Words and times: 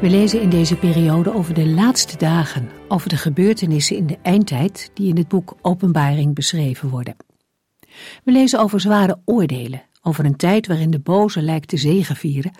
We 0.00 0.10
lezen 0.10 0.40
in 0.40 0.50
deze 0.50 0.76
periode 0.76 1.34
over 1.34 1.54
de 1.54 1.66
laatste 1.66 2.16
dagen, 2.16 2.70
over 2.88 3.08
de 3.08 3.16
gebeurtenissen 3.16 3.96
in 3.96 4.06
de 4.06 4.18
eindtijd 4.22 4.90
die 4.94 5.08
in 5.08 5.16
het 5.16 5.28
boek 5.28 5.56
Openbaring 5.62 6.34
beschreven 6.34 6.88
worden. 6.88 7.16
We 8.24 8.32
lezen 8.32 8.60
over 8.60 8.80
zware 8.80 9.20
oordelen, 9.24 9.82
over 10.02 10.24
een 10.24 10.36
tijd 10.36 10.66
waarin 10.66 10.90
de 10.90 10.98
boze 10.98 11.42
lijkt 11.42 11.68
te 11.68 11.76
zegevieren, 11.76 12.52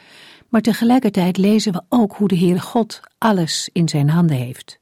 maar 0.49 0.61
tegelijkertijd 0.61 1.37
lezen 1.37 1.73
we 1.73 1.83
ook 1.89 2.13
hoe 2.13 2.29
de 2.29 2.39
Heere 2.39 2.61
God 2.61 3.01
alles 3.19 3.71
in 3.73 3.89
zijn 3.89 4.11
handen 4.11 4.37
heeft. 4.37 4.79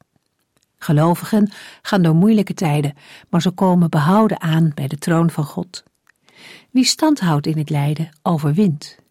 Gelovigen 0.77 1.51
gaan 1.81 2.01
door 2.01 2.15
moeilijke 2.15 2.53
tijden, 2.53 2.93
maar 3.29 3.41
ze 3.41 3.51
komen 3.51 3.89
behouden 3.89 4.41
aan 4.41 4.71
bij 4.75 4.87
de 4.87 4.97
troon 4.97 5.29
van 5.29 5.45
God. 5.45 5.83
Wie 6.71 6.85
stand 6.85 7.19
houdt 7.19 7.47
in 7.47 7.57
het 7.57 7.69
lijden, 7.69 8.09
overwint. 8.21 9.05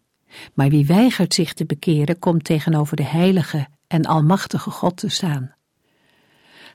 Maar 0.53 0.69
wie 0.69 0.85
weigert 0.85 1.33
zich 1.33 1.53
te 1.53 1.65
bekeren, 1.65 2.19
komt 2.19 2.43
tegenover 2.43 2.95
de 2.95 3.05
heilige 3.05 3.67
en 3.87 4.05
almachtige 4.05 4.69
God 4.69 4.97
te 4.97 5.09
staan. 5.09 5.55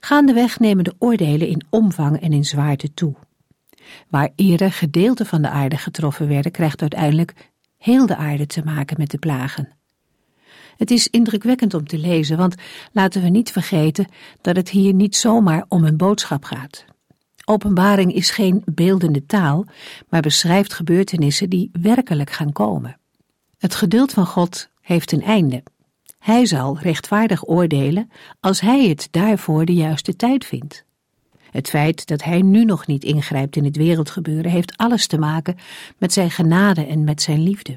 Gaandeweg 0.01 0.59
nemen 0.59 0.85
de 0.85 0.95
oordelen 0.99 1.49
in 1.49 1.67
omvang 1.71 2.21
en 2.21 2.33
in 2.33 2.45
zwaarte 2.45 2.95
toe. 2.95 3.15
Waar 4.09 4.31
eerder 4.37 4.73
gedeelten 4.73 5.27
van 5.27 5.43
de 5.43 5.49
aarde 5.49 5.77
getroffen 5.77 6.29
werden, 6.29 6.53
krijgt 6.53 6.81
uiteindelijk 6.81 7.35
heel 7.79 8.07
de 8.07 8.17
aarde 8.17 8.47
te 8.47 8.63
maken 8.65 8.97
met 8.99 9.11
de 9.11 9.19
plagen. 9.19 9.69
Het 10.77 10.91
is 10.91 11.09
indrukwekkend 11.09 11.75
om 11.75 11.87
te 11.87 11.99
lezen, 11.99 12.37
want 12.37 12.55
laten 12.93 13.23
we 13.23 13.29
niet 13.29 13.51
vergeten 13.51 14.07
dat 14.41 14.57
het 14.57 14.69
hier 14.69 14.95
niet 14.95 15.17
zomaar 15.17 15.65
om 15.69 15.85
een 15.85 15.97
boodschap 15.97 16.45
gaat. 16.45 16.85
Openbaring 17.45 18.15
is 18.15 18.31
geen 18.31 18.63
beeldende 18.65 19.27
taal, 19.27 19.67
maar 20.09 20.21
beschrijft 20.21 20.73
gebeurtenissen 20.73 21.51
die 21.51 21.71
werkelijk 21.73 22.31
gaan 22.31 22.53
komen. 22.53 22.97
Het 23.63 23.75
geduld 23.75 24.13
van 24.13 24.27
God 24.27 24.69
heeft 24.81 25.13
een 25.13 25.23
einde. 25.23 25.63
Hij 26.19 26.47
zal 26.47 26.79
rechtvaardig 26.79 27.49
oordelen 27.49 28.11
als 28.41 28.61
hij 28.61 28.89
het 28.89 29.09
daarvoor 29.11 29.65
de 29.65 29.75
juiste 29.75 30.17
tijd 30.17 30.45
vindt. 30.45 30.85
Het 31.51 31.69
feit 31.69 32.07
dat 32.07 32.23
hij 32.23 32.41
nu 32.41 32.65
nog 32.65 32.87
niet 32.87 33.05
ingrijpt 33.05 33.57
in 33.57 33.65
het 33.65 33.77
wereldgebeuren 33.77 34.51
heeft 34.51 34.77
alles 34.77 35.07
te 35.07 35.19
maken 35.19 35.57
met 35.99 36.13
zijn 36.13 36.31
genade 36.31 36.87
en 36.87 37.05
met 37.05 37.23
zijn 37.23 37.43
liefde. 37.43 37.77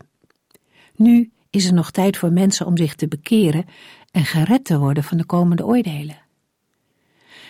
Nu 0.95 1.31
is 1.49 1.65
er 1.65 1.73
nog 1.73 1.91
tijd 1.91 2.17
voor 2.17 2.31
mensen 2.31 2.65
om 2.65 2.77
zich 2.77 2.95
te 2.95 3.07
bekeren 3.07 3.65
en 4.11 4.25
gered 4.25 4.65
te 4.65 4.79
worden 4.79 5.03
van 5.03 5.17
de 5.17 5.25
komende 5.25 5.65
oordelen. 5.65 6.17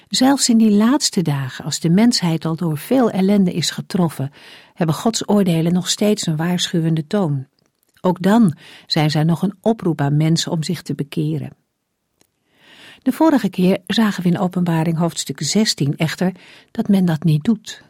Zelfs 0.07 0.49
in 0.49 0.57
die 0.57 0.71
laatste 0.71 1.21
dagen, 1.21 1.65
als 1.65 1.79
de 1.79 1.89
mensheid 1.89 2.45
al 2.45 2.55
door 2.55 2.77
veel 2.77 3.11
ellende 3.11 3.53
is 3.53 3.69
getroffen, 3.69 4.31
hebben 4.73 4.95
Gods 4.95 5.29
oordelen 5.29 5.73
nog 5.73 5.89
steeds 5.89 6.25
een 6.25 6.35
waarschuwende 6.35 7.07
toon. 7.07 7.47
Ook 8.05 8.21
dan 8.21 8.55
zijn 8.87 9.11
zij 9.11 9.23
nog 9.23 9.41
een 9.41 9.55
oproep 9.61 10.01
aan 10.01 10.17
mensen 10.17 10.51
om 10.51 10.63
zich 10.63 10.81
te 10.81 10.95
bekeren. 10.95 11.49
De 13.01 13.11
vorige 13.11 13.49
keer 13.49 13.79
zagen 13.87 14.23
we 14.23 14.29
in 14.29 14.39
Openbaring 14.39 14.97
hoofdstuk 14.97 15.41
16 15.41 15.97
echter 15.97 16.31
dat 16.71 16.87
men 16.87 17.05
dat 17.05 17.23
niet 17.23 17.43
doet. 17.43 17.83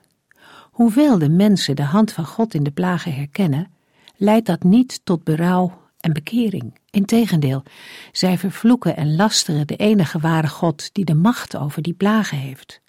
Hoewel 0.71 1.17
de 1.17 1.29
mensen 1.29 1.75
de 1.75 1.83
hand 1.83 2.11
van 2.11 2.25
God 2.25 2.53
in 2.53 2.63
de 2.63 2.71
plagen 2.71 3.13
herkennen, 3.13 3.71
leidt 4.17 4.45
dat 4.45 4.63
niet 4.63 5.01
tot 5.03 5.23
berouw 5.23 5.81
en 5.99 6.13
bekering. 6.13 6.79
Integendeel, 6.89 7.63
zij 8.11 8.37
vervloeken 8.37 8.95
en 8.95 9.15
lasteren 9.15 9.67
de 9.67 9.75
enige 9.75 10.19
ware 10.19 10.47
God 10.47 10.93
die 10.93 11.05
de 11.05 11.15
macht 11.15 11.57
over 11.57 11.81
die 11.81 11.93
plagen 11.93 12.37
heeft. 12.37 12.81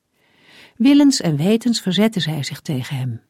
Willens 0.77 1.21
en 1.21 1.37
wetens 1.37 1.81
verzetten 1.81 2.23
zij 2.23 2.43
zich 2.43 2.61
tegen 2.61 2.97
hem. 2.97 3.21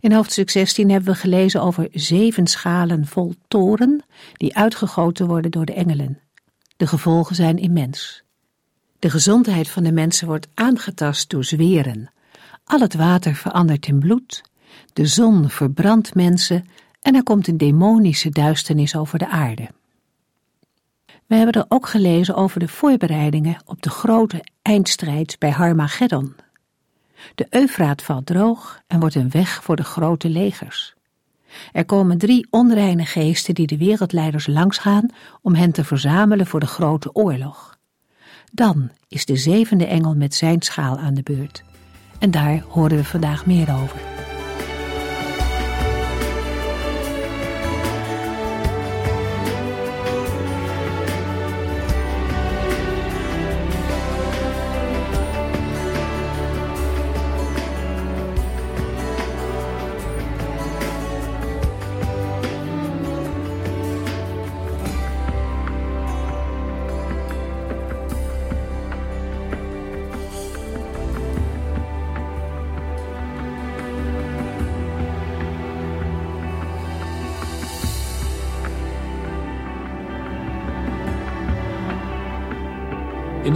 In 0.00 0.12
hoofdstuk 0.12 0.50
16 0.50 0.90
hebben 0.90 1.12
we 1.12 1.18
gelezen 1.18 1.62
over 1.62 1.88
zeven 1.92 2.46
schalen 2.46 3.06
vol 3.06 3.34
toren 3.48 4.04
die 4.32 4.56
uitgegoten 4.56 5.26
worden 5.26 5.50
door 5.50 5.64
de 5.64 5.74
engelen. 5.74 6.20
De 6.76 6.86
gevolgen 6.86 7.34
zijn 7.34 7.58
immens. 7.58 8.22
De 8.98 9.10
gezondheid 9.10 9.68
van 9.68 9.82
de 9.82 9.92
mensen 9.92 10.26
wordt 10.26 10.48
aangetast 10.54 11.30
door 11.30 11.44
zweren. 11.44 12.12
Al 12.64 12.80
het 12.80 12.94
water 12.94 13.34
verandert 13.34 13.86
in 13.86 13.98
bloed. 13.98 14.42
De 14.92 15.06
zon 15.06 15.50
verbrandt 15.50 16.14
mensen 16.14 16.68
en 17.00 17.14
er 17.14 17.22
komt 17.22 17.48
een 17.48 17.56
demonische 17.56 18.30
duisternis 18.30 18.96
over 18.96 19.18
de 19.18 19.28
aarde. 19.28 19.68
We 21.26 21.34
hebben 21.34 21.54
er 21.54 21.66
ook 21.68 21.88
gelezen 21.88 22.34
over 22.34 22.60
de 22.60 22.68
voorbereidingen 22.68 23.62
op 23.64 23.82
de 23.82 23.90
grote 23.90 24.44
eindstrijd 24.62 25.36
bij 25.38 25.50
Harmageddon. 25.50 26.34
De 27.34 27.46
Eufraat 27.50 28.02
valt 28.02 28.26
droog 28.26 28.82
en 28.86 29.00
wordt 29.00 29.14
een 29.14 29.30
weg 29.30 29.62
voor 29.62 29.76
de 29.76 29.84
grote 29.84 30.28
legers. 30.28 30.94
Er 31.72 31.84
komen 31.84 32.18
drie 32.18 32.46
onreine 32.50 33.04
geesten 33.04 33.54
die 33.54 33.66
de 33.66 33.76
wereldleiders 33.76 34.46
langsgaan 34.46 35.10
om 35.42 35.54
hen 35.54 35.72
te 35.72 35.84
verzamelen 35.84 36.46
voor 36.46 36.60
de 36.60 36.66
grote 36.66 37.14
oorlog. 37.14 37.78
Dan 38.52 38.90
is 39.08 39.24
de 39.24 39.36
zevende 39.36 39.86
engel 39.86 40.14
met 40.14 40.34
zijn 40.34 40.62
schaal 40.62 40.98
aan 40.98 41.14
de 41.14 41.22
beurt. 41.22 41.64
En 42.18 42.30
daar 42.30 42.64
horen 42.68 42.96
we 42.96 43.04
vandaag 43.04 43.46
meer 43.46 43.74
over. 43.82 44.00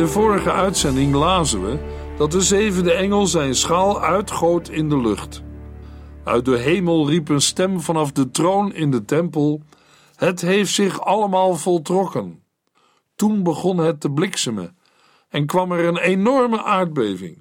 De 0.02 0.08
vorige 0.08 0.52
uitzending 0.52 1.14
lazen 1.14 1.62
we 1.62 1.78
dat 2.16 2.32
de 2.32 2.40
zevende 2.40 2.92
engel 2.92 3.26
zijn 3.26 3.54
schaal 3.54 4.02
uitgoot 4.02 4.68
in 4.68 4.88
de 4.88 5.00
lucht. 5.00 5.42
Uit 6.24 6.44
de 6.44 6.58
hemel 6.58 7.08
riep 7.08 7.28
een 7.28 7.40
stem 7.40 7.80
vanaf 7.80 8.12
de 8.12 8.30
troon 8.30 8.74
in 8.74 8.90
de 8.90 9.04
tempel: 9.04 9.62
Het 10.14 10.40
heeft 10.40 10.72
zich 10.72 11.00
allemaal 11.00 11.56
voltrokken. 11.56 12.42
Toen 13.14 13.42
begon 13.42 13.78
het 13.78 14.00
te 14.00 14.10
bliksemen 14.10 14.76
en 15.28 15.46
kwam 15.46 15.72
er 15.72 15.84
een 15.84 15.98
enorme 15.98 16.62
aardbeving. 16.62 17.38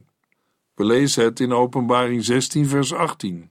We 0.75 0.85
lezen 0.85 1.23
het 1.23 1.39
in 1.39 1.53
Openbaring 1.53 2.23
16, 2.23 2.67
vers 2.67 2.93
18. 2.93 3.49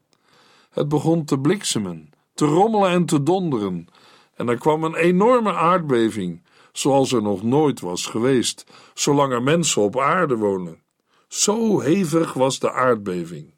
Het 0.71 0.89
begon 0.89 1.25
te 1.25 1.39
bliksemen, 1.39 2.11
te 2.35 2.45
rommelen 2.45 2.91
en 2.91 3.05
te 3.05 3.23
donderen, 3.23 3.87
en 4.35 4.49
er 4.49 4.59
kwam 4.59 4.85
een 4.85 4.97
enorme 4.97 5.55
aardbeving 5.55 6.43
zoals 6.73 7.13
er 7.13 7.23
nog 7.23 7.43
nooit 7.43 7.81
was 7.81 8.07
geweest, 8.07 8.65
zolang 8.95 9.33
er 9.33 9.43
mensen 9.43 9.83
op 9.83 9.99
aarde 9.99 10.37
wonen. 10.37 10.83
Zo 11.29 11.81
hevig 11.81 12.33
was 12.33 12.59
de 12.59 12.73
aardbeving. 12.73 13.55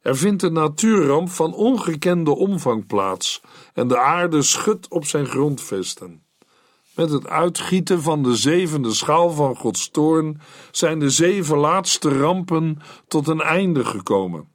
Er 0.00 0.16
vindt 0.16 0.42
een 0.42 0.52
natuurramp 0.52 1.30
van 1.30 1.54
ongekende 1.54 2.36
omvang 2.36 2.86
plaats 2.86 3.42
en 3.74 3.88
de 3.88 3.98
aarde 3.98 4.42
schudt 4.42 4.88
op 4.88 5.04
zijn 5.04 5.26
grondvesten. 5.26 6.22
Met 6.94 7.10
het 7.10 7.26
uitgieten 7.26 8.02
van 8.02 8.22
de 8.22 8.36
zevende 8.36 8.92
schaal 8.92 9.30
van 9.30 9.56
Gods 9.56 9.90
toorn 9.90 10.40
zijn 10.70 10.98
de 10.98 11.10
zeven 11.10 11.56
laatste 11.56 12.18
rampen 12.18 12.78
tot 13.08 13.28
een 13.28 13.40
einde 13.40 13.84
gekomen. 13.84 14.48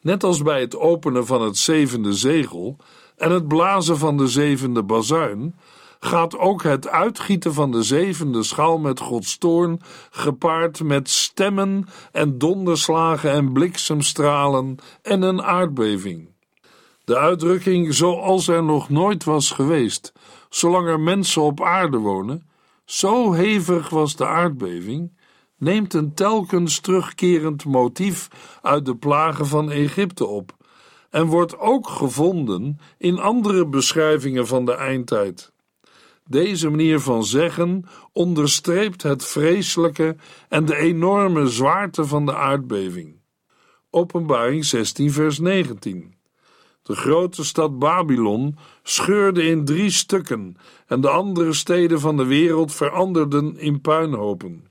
Net 0.00 0.24
als 0.24 0.42
bij 0.42 0.60
het 0.60 0.76
openen 0.76 1.26
van 1.26 1.42
het 1.42 1.56
zevende 1.56 2.12
zegel 2.12 2.76
en 3.16 3.30
het 3.30 3.48
blazen 3.48 3.98
van 3.98 4.16
de 4.16 4.26
zevende 4.26 4.82
bazuin, 4.82 5.54
gaat 6.06 6.38
ook 6.38 6.62
het 6.62 6.88
uitgieten 6.88 7.54
van 7.54 7.70
de 7.70 7.82
zevende 7.82 8.42
schaal 8.42 8.78
met 8.78 9.00
Gods 9.00 9.38
toorn 9.38 9.80
gepaard 10.10 10.82
met 10.82 11.10
stemmen 11.10 11.86
en 12.12 12.38
donderslagen 12.38 13.30
en 13.30 13.52
bliksemstralen 13.52 14.76
en 15.02 15.22
een 15.22 15.42
aardbeving. 15.42 16.28
De 17.04 17.18
uitdrukking 17.18 17.94
zoals 17.94 18.48
er 18.48 18.64
nog 18.64 18.88
nooit 18.88 19.24
was 19.24 19.50
geweest, 19.50 20.12
zolang 20.48 20.88
er 20.88 21.00
mensen 21.00 21.42
op 21.42 21.62
aarde 21.62 21.98
wonen, 21.98 22.48
zo 22.84 23.32
hevig 23.32 23.88
was 23.88 24.16
de 24.16 24.26
aardbeving, 24.26 25.18
neemt 25.58 25.94
een 25.94 26.14
telkens 26.14 26.80
terugkerend 26.80 27.64
motief 27.64 28.28
uit 28.62 28.84
de 28.84 28.96
plagen 28.96 29.46
van 29.46 29.70
Egypte 29.70 30.26
op 30.26 30.56
en 31.10 31.26
wordt 31.26 31.58
ook 31.58 31.88
gevonden 31.88 32.78
in 32.98 33.18
andere 33.18 33.66
beschrijvingen 33.66 34.46
van 34.46 34.64
de 34.64 34.74
eindtijd. 34.74 35.54
Deze 36.28 36.70
manier 36.70 37.00
van 37.00 37.24
zeggen 37.24 37.84
onderstreept 38.12 39.02
het 39.02 39.24
vreselijke 39.24 40.16
en 40.48 40.64
de 40.64 40.76
enorme 40.76 41.46
zwaarte 41.46 42.04
van 42.04 42.26
de 42.26 42.34
aardbeving. 42.34 43.20
Openbaring 43.90 44.64
16, 44.64 45.12
vers 45.12 45.38
19. 45.38 46.14
De 46.82 46.94
grote 46.94 47.44
stad 47.44 47.78
Babylon 47.78 48.56
scheurde 48.82 49.42
in 49.42 49.64
drie 49.64 49.90
stukken 49.90 50.56
en 50.86 51.00
de 51.00 51.08
andere 51.08 51.52
steden 51.52 52.00
van 52.00 52.16
de 52.16 52.24
wereld 52.24 52.74
veranderden 52.74 53.58
in 53.58 53.80
puinhopen. 53.80 54.70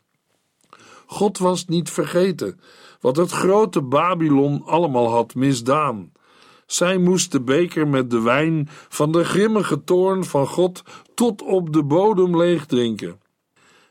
God 1.05 1.37
was 1.37 1.65
niet 1.65 1.89
vergeten 1.89 2.59
wat 2.99 3.15
het 3.15 3.31
grote 3.31 3.81
Babylon 3.81 4.63
allemaal 4.65 5.09
had 5.09 5.35
misdaan. 5.35 6.11
Zij 6.65 6.97
moest 6.97 7.31
de 7.31 7.41
beker 7.41 7.87
met 7.87 8.09
de 8.09 8.21
wijn 8.21 8.67
van 8.69 9.11
de 9.11 9.23
grimmige 9.23 9.83
toorn 9.83 10.23
van 10.23 10.47
God 10.47 10.83
tot 11.13 11.41
op 11.41 11.73
de 11.73 11.83
bodem 11.83 12.37
leeg 12.37 12.65
drinken. 12.65 13.19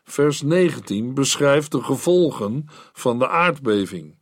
Vers 0.05 0.43
19 0.43 1.15
beschrijft 1.15 1.73
de 1.73 1.82
gevolgen 1.82 2.67
van 2.93 3.19
de 3.19 3.29
aardbeving. 3.29 4.15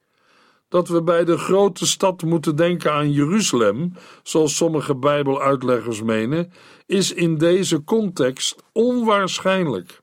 Dat 0.68 0.88
we 0.88 1.02
bij 1.02 1.24
de 1.24 1.38
grote 1.38 1.86
stad 1.86 2.22
moeten 2.22 2.56
denken 2.56 2.92
aan 2.92 3.12
Jeruzalem, 3.12 3.92
zoals 4.22 4.56
sommige 4.56 4.96
Bijbeluitleggers 4.96 6.02
menen, 6.02 6.52
is 6.86 7.12
in 7.12 7.38
deze 7.38 7.84
context 7.84 8.56
onwaarschijnlijk. 8.72 10.00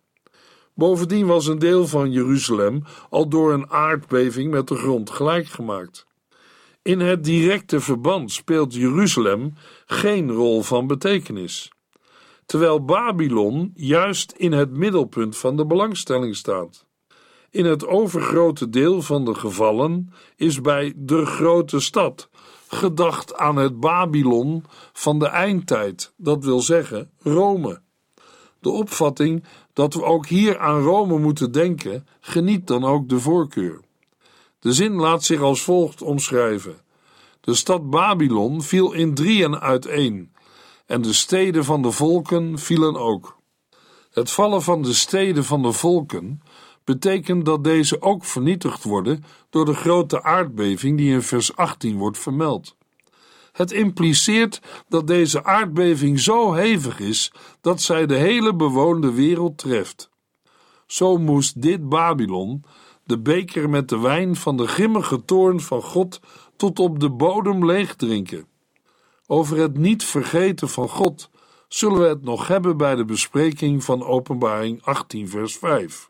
Bovendien 0.73 1.25
was 1.25 1.47
een 1.47 1.59
deel 1.59 1.87
van 1.87 2.11
Jeruzalem 2.11 2.83
al 3.09 3.29
door 3.29 3.53
een 3.53 3.69
aardbeving 3.69 4.51
met 4.51 4.67
de 4.67 4.75
grond 4.75 5.09
gelijk 5.09 5.47
gemaakt. 5.47 6.07
In 6.81 6.99
het 6.99 7.23
directe 7.23 7.79
verband 7.79 8.31
speelt 8.31 8.73
Jeruzalem 8.73 9.53
geen 9.85 10.31
rol 10.31 10.61
van 10.61 10.87
betekenis, 10.87 11.71
terwijl 12.45 12.85
Babylon 12.85 13.71
juist 13.75 14.31
in 14.31 14.51
het 14.51 14.71
middelpunt 14.71 15.37
van 15.37 15.55
de 15.57 15.65
belangstelling 15.65 16.35
staat. 16.35 16.85
In 17.49 17.65
het 17.65 17.87
overgrote 17.87 18.69
deel 18.69 19.01
van 19.01 19.25
de 19.25 19.33
gevallen 19.33 20.13
is 20.35 20.61
bij 20.61 20.93
de 20.95 21.25
grote 21.25 21.79
stad 21.79 22.29
gedacht 22.67 23.35
aan 23.35 23.55
het 23.55 23.79
Babylon 23.79 24.65
van 24.93 25.19
de 25.19 25.27
eindtijd, 25.27 26.13
dat 26.17 26.43
wil 26.43 26.59
zeggen 26.59 27.11
Rome. 27.17 27.81
De 28.59 28.69
opvatting 28.69 29.43
dat 29.73 29.93
we 29.93 30.03
ook 30.03 30.27
hier 30.27 30.59
aan 30.59 30.81
Rome 30.81 31.19
moeten 31.19 31.51
denken, 31.51 32.07
geniet 32.19 32.67
dan 32.67 32.83
ook 32.83 33.09
de 33.09 33.19
voorkeur. 33.19 33.79
De 34.59 34.73
zin 34.73 34.93
laat 34.93 35.23
zich 35.23 35.41
als 35.41 35.61
volgt 35.61 36.01
omschrijven: 36.01 36.81
De 37.41 37.53
stad 37.53 37.89
Babylon 37.89 38.61
viel 38.61 38.91
in 38.91 39.13
drieën 39.13 39.59
uiteen, 39.59 40.33
en 40.85 41.01
de 41.01 41.13
steden 41.13 41.65
van 41.65 41.81
de 41.81 41.91
volken 41.91 42.59
vielen 42.59 42.95
ook. 42.95 43.37
Het 44.11 44.31
vallen 44.31 44.61
van 44.61 44.81
de 44.81 44.93
steden 44.93 45.43
van 45.43 45.61
de 45.61 45.71
volken 45.71 46.41
betekent 46.83 47.45
dat 47.45 47.63
deze 47.63 48.01
ook 48.01 48.25
vernietigd 48.25 48.83
worden 48.83 49.23
door 49.49 49.65
de 49.65 49.73
grote 49.73 50.23
aardbeving 50.23 50.97
die 50.97 51.11
in 51.11 51.21
vers 51.21 51.55
18 51.55 51.97
wordt 51.97 52.17
vermeld. 52.17 52.75
Het 53.51 53.71
impliceert 53.71 54.61
dat 54.87 55.07
deze 55.07 55.43
aardbeving 55.43 56.19
zo 56.19 56.53
hevig 56.53 56.99
is 56.99 57.31
dat 57.61 57.81
zij 57.81 58.05
de 58.05 58.15
hele 58.15 58.55
bewoonde 58.55 59.11
wereld 59.13 59.57
treft. 59.57 60.09
Zo 60.87 61.17
moest 61.17 61.61
dit 61.61 61.89
Babylon 61.89 62.63
de 63.09 63.19
beker 63.19 63.69
met 63.69 63.89
de 63.89 63.99
wijn 63.99 64.35
van 64.35 64.57
de 64.57 64.67
grimmige 64.67 65.25
toorn 65.25 65.59
van 65.59 65.81
God 65.81 66.19
tot 66.55 66.79
op 66.79 66.99
de 66.99 67.09
bodem 67.09 67.65
leeg 67.65 67.95
drinken. 67.95 68.47
Over 69.27 69.57
het 69.57 69.77
niet 69.77 70.03
vergeten 70.03 70.69
van 70.69 70.89
God 70.89 71.29
zullen 71.67 71.99
we 71.99 72.07
het 72.07 72.23
nog 72.23 72.47
hebben 72.47 72.77
bij 72.77 72.95
de 72.95 73.05
bespreking 73.05 73.83
van 73.83 74.03
Openbaring 74.03 74.83
18, 74.83 75.29
vers 75.29 75.57
5. 75.57 76.09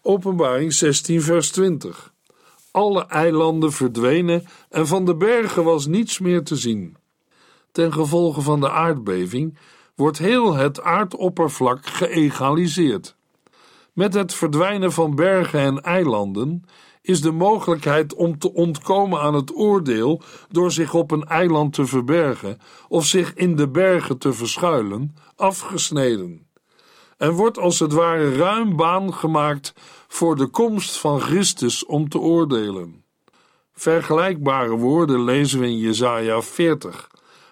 Openbaring 0.00 0.72
16, 0.72 1.22
vers 1.22 1.50
20. 1.50 2.12
Alle 2.70 3.06
eilanden 3.06 3.72
verdwenen 3.72 4.44
en 4.68 4.86
van 4.86 5.04
de 5.04 5.16
bergen 5.16 5.64
was 5.64 5.86
niets 5.86 6.18
meer 6.18 6.44
te 6.44 6.56
zien. 6.56 6.96
Ten 7.72 7.92
gevolge 7.92 8.40
van 8.40 8.60
de 8.60 8.70
aardbeving 8.70 9.58
wordt 9.94 10.18
heel 10.18 10.54
het 10.54 10.80
aardoppervlak 10.80 11.86
geëgaliseerd. 11.86 13.16
Met 13.92 14.14
het 14.14 14.34
verdwijnen 14.34 14.92
van 14.92 15.14
bergen 15.14 15.60
en 15.60 15.82
eilanden 15.82 16.64
is 17.02 17.20
de 17.20 17.30
mogelijkheid 17.30 18.14
om 18.14 18.38
te 18.38 18.52
ontkomen 18.52 19.20
aan 19.20 19.34
het 19.34 19.56
oordeel 19.56 20.22
door 20.48 20.72
zich 20.72 20.94
op 20.94 21.10
een 21.10 21.24
eiland 21.24 21.72
te 21.72 21.86
verbergen 21.86 22.58
of 22.88 23.06
zich 23.06 23.34
in 23.34 23.56
de 23.56 23.68
bergen 23.68 24.18
te 24.18 24.32
verschuilen 24.32 25.16
afgesneden. 25.36 26.46
En 27.16 27.32
wordt 27.32 27.58
als 27.58 27.78
het 27.78 27.92
ware 27.92 28.36
ruim 28.36 28.76
baan 28.76 29.14
gemaakt 29.14 29.74
voor 30.08 30.36
de 30.36 30.46
komst 30.46 30.98
van 30.98 31.20
Christus 31.20 31.86
om 31.86 32.08
te 32.08 32.18
oordelen. 32.18 33.04
Vergelijkbare 33.72 34.76
woorden 34.76 35.24
lezen 35.24 35.60
we 35.60 35.66
in 35.66 35.78
Jesaja 35.78 36.42
40, 36.42 37.10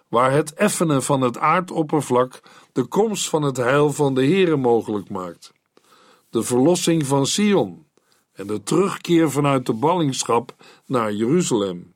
waar 0.09 0.33
het 0.33 0.55
effenen 0.55 1.03
van 1.03 1.21
het 1.21 1.39
aardoppervlak 1.39 2.41
de 2.73 2.85
komst 2.85 3.29
van 3.29 3.43
het 3.43 3.57
heil 3.57 3.93
van 3.93 4.15
de 4.15 4.27
Here 4.27 4.57
mogelijk 4.57 5.11
maakt. 5.11 5.53
De 6.31 6.43
verlossing 6.43 7.07
van 7.07 7.27
Sion 7.27 7.87
en 8.33 8.47
de 8.47 8.63
terugkeer 8.63 9.31
vanuit 9.31 9.67
de 9.67 9.73
ballingschap 9.73 10.55
naar 10.87 11.13
Jeruzalem. 11.13 11.95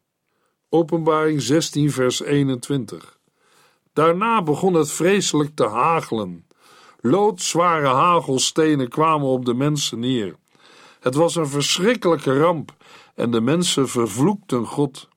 Openbaring 0.69 1.43
16 1.43 1.91
vers 1.91 2.23
21. 2.23 3.19
Daarna 3.93 4.43
begon 4.43 4.75
het 4.75 4.91
vreselijk 4.91 5.51
te 5.55 5.67
hagelen. 5.67 6.47
Loodzware 7.01 7.87
hagelstenen 7.87 8.89
kwamen 8.89 9.27
op 9.27 9.45
de 9.45 9.55
mensen 9.55 9.99
neer. 9.99 10.37
Het 11.01 11.15
was 11.15 11.35
een 11.35 11.49
verschrikkelijke 11.49 12.39
ramp 12.39 12.75
en 13.15 13.31
de 13.31 13.41
mensen 13.41 13.89
vervloekten 13.89 14.67
God. 14.67 15.09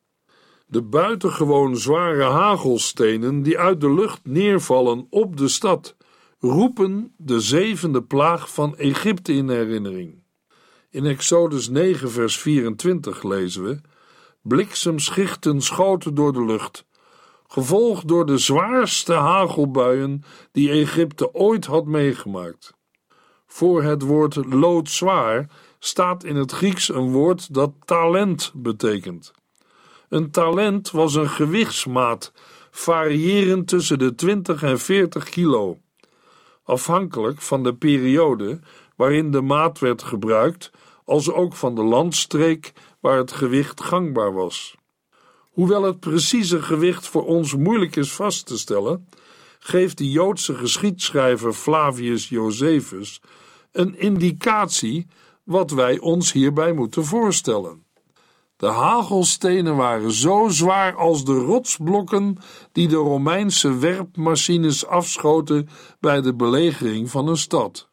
De 0.67 0.81
buitengewoon 0.81 1.77
zware 1.77 2.23
hagelstenen 2.23 3.43
die 3.43 3.59
uit 3.59 3.81
de 3.81 3.93
lucht 3.93 4.19
neervallen 4.23 5.07
op 5.09 5.37
de 5.37 5.47
stad 5.47 5.96
roepen 6.39 7.13
de 7.17 7.39
zevende 7.39 8.03
plaag 8.03 8.53
van 8.53 8.77
Egypte 8.77 9.33
in 9.33 9.49
herinnering. 9.49 10.23
In 10.89 11.05
Exodus 11.05 11.69
9, 11.69 12.11
vers 12.11 12.37
24 12.37 13.23
lezen 13.23 13.63
we: 13.63 13.81
Bliksemschichten 14.41 15.61
schoten 15.61 16.13
door 16.13 16.33
de 16.33 16.45
lucht, 16.45 16.85
gevolgd 17.47 18.07
door 18.07 18.25
de 18.25 18.37
zwaarste 18.37 19.13
hagelbuien 19.13 20.23
die 20.51 20.69
Egypte 20.69 21.33
ooit 21.33 21.65
had 21.65 21.85
meegemaakt. 21.85 22.75
Voor 23.45 23.83
het 23.83 24.01
woord 24.01 24.35
loodzwaar 24.35 25.49
staat 25.79 26.23
in 26.23 26.35
het 26.35 26.51
Grieks 26.51 26.89
een 26.89 27.11
woord 27.11 27.53
dat 27.53 27.71
talent 27.85 28.51
betekent. 28.55 29.33
Een 30.09 30.31
talent 30.31 30.91
was 30.91 31.15
een 31.15 31.29
gewichtsmaat, 31.29 32.33
variërend 32.71 33.67
tussen 33.67 33.99
de 33.99 34.15
20 34.15 34.63
en 34.63 34.79
40 34.79 35.29
kilo. 35.29 35.77
Afhankelijk 36.67 37.41
van 37.41 37.63
de 37.63 37.75
periode 37.75 38.59
waarin 38.95 39.31
de 39.31 39.41
maat 39.41 39.79
werd 39.79 40.03
gebruikt, 40.03 40.71
als 41.05 41.31
ook 41.31 41.55
van 41.55 41.75
de 41.75 41.83
landstreek 41.83 42.73
waar 42.99 43.17
het 43.17 43.31
gewicht 43.31 43.81
gangbaar 43.81 44.33
was. 44.33 44.75
Hoewel 45.51 45.83
het 45.83 45.99
precieze 45.99 46.61
gewicht 46.61 47.07
voor 47.07 47.25
ons 47.25 47.55
moeilijk 47.55 47.95
is 47.95 48.13
vast 48.13 48.45
te 48.45 48.57
stellen, 48.57 49.09
geeft 49.59 49.97
de 49.97 50.09
Joodse 50.09 50.55
geschiedschrijver 50.55 51.53
Flavius 51.53 52.29
Josephus 52.29 53.21
een 53.71 53.99
indicatie 53.99 55.07
wat 55.43 55.71
wij 55.71 55.99
ons 55.99 56.31
hierbij 56.31 56.73
moeten 56.73 57.05
voorstellen. 57.05 57.86
De 58.57 58.67
hagelstenen 58.67 59.75
waren 59.75 60.11
zo 60.11 60.47
zwaar 60.49 60.95
als 60.95 61.25
de 61.25 61.33
rotsblokken 61.33 62.37
die 62.71 62.87
de 62.87 62.95
Romeinse 62.95 63.77
werpmachines 63.77 64.85
afschoten 64.85 65.69
bij 65.99 66.21
de 66.21 66.33
belegering 66.33 67.09
van 67.09 67.27
een 67.27 67.37
stad. 67.37 67.87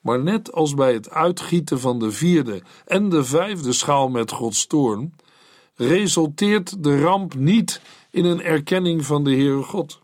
Maar 0.00 0.22
net 0.22 0.52
als 0.52 0.74
bij 0.74 0.92
het 0.92 1.10
uitgieten 1.10 1.80
van 1.80 1.98
de 1.98 2.10
vierde 2.10 2.62
en 2.86 3.08
de 3.08 3.24
vijfde 3.24 3.72
schaal 3.72 4.08
met 4.08 4.30
Gods 4.30 4.66
toorn, 4.66 5.14
resulteert 5.74 6.82
de 6.82 7.00
ramp 7.00 7.34
niet 7.34 7.80
in 8.10 8.24
een 8.24 8.42
erkenning 8.42 9.04
van 9.04 9.24
de 9.24 9.30
Heere 9.30 9.62
God. 9.62 10.00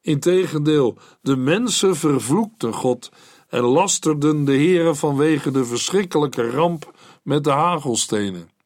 Integendeel, 0.00 0.98
de 1.20 1.36
mensen 1.36 1.96
vervloekten 1.96 2.72
God 2.74 3.10
en 3.48 3.62
lasterden 3.62 4.44
de 4.44 4.52
Heere 4.52 4.94
vanwege 4.94 5.50
de 5.50 5.64
verschrikkelijke 5.64 6.50
ramp 6.50 6.94
met 7.22 7.44
de 7.44 7.50
hagelstenen. 7.50 8.56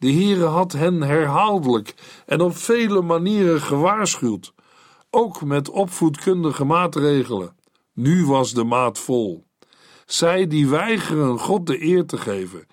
De 0.00 0.12
Heere 0.12 0.44
had 0.44 0.72
hen 0.72 1.02
herhaaldelijk 1.02 1.94
en 2.26 2.40
op 2.40 2.56
vele 2.56 3.02
manieren 3.02 3.60
gewaarschuwd, 3.60 4.54
ook 5.10 5.42
met 5.42 5.70
opvoedkundige 5.70 6.64
maatregelen. 6.64 7.56
Nu 7.92 8.26
was 8.26 8.52
de 8.52 8.64
maat 8.64 8.98
vol. 8.98 9.44
Zij 10.06 10.46
die 10.46 10.68
weigeren 10.68 11.38
God 11.38 11.66
de 11.66 11.82
eer 11.82 12.06
te 12.06 12.18
geven, 12.18 12.66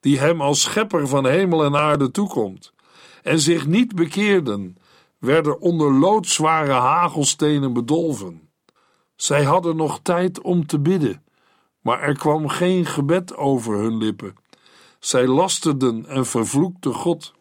die 0.00 0.18
hem 0.18 0.40
als 0.40 0.62
schepper 0.62 1.08
van 1.08 1.26
hemel 1.26 1.64
en 1.64 1.76
aarde 1.76 2.10
toekomt, 2.10 2.72
en 3.22 3.40
zich 3.40 3.66
niet 3.66 3.94
bekeerden, 3.94 4.76
werden 5.18 5.60
onder 5.60 5.92
loodzware 5.92 6.72
hagelstenen 6.72 7.72
bedolven. 7.72 8.48
Zij 9.16 9.44
hadden 9.44 9.76
nog 9.76 10.00
tijd 10.02 10.40
om 10.40 10.66
te 10.66 10.80
bidden, 10.80 11.24
maar 11.80 12.00
er 12.00 12.18
kwam 12.18 12.48
geen 12.48 12.86
gebed 12.86 13.36
over 13.36 13.78
hun 13.78 13.96
lippen. 13.96 14.34
Zij 15.04 15.26
lasterden 15.26 16.06
en 16.06 16.26
vervloekten 16.26 16.94
God. 16.94 17.32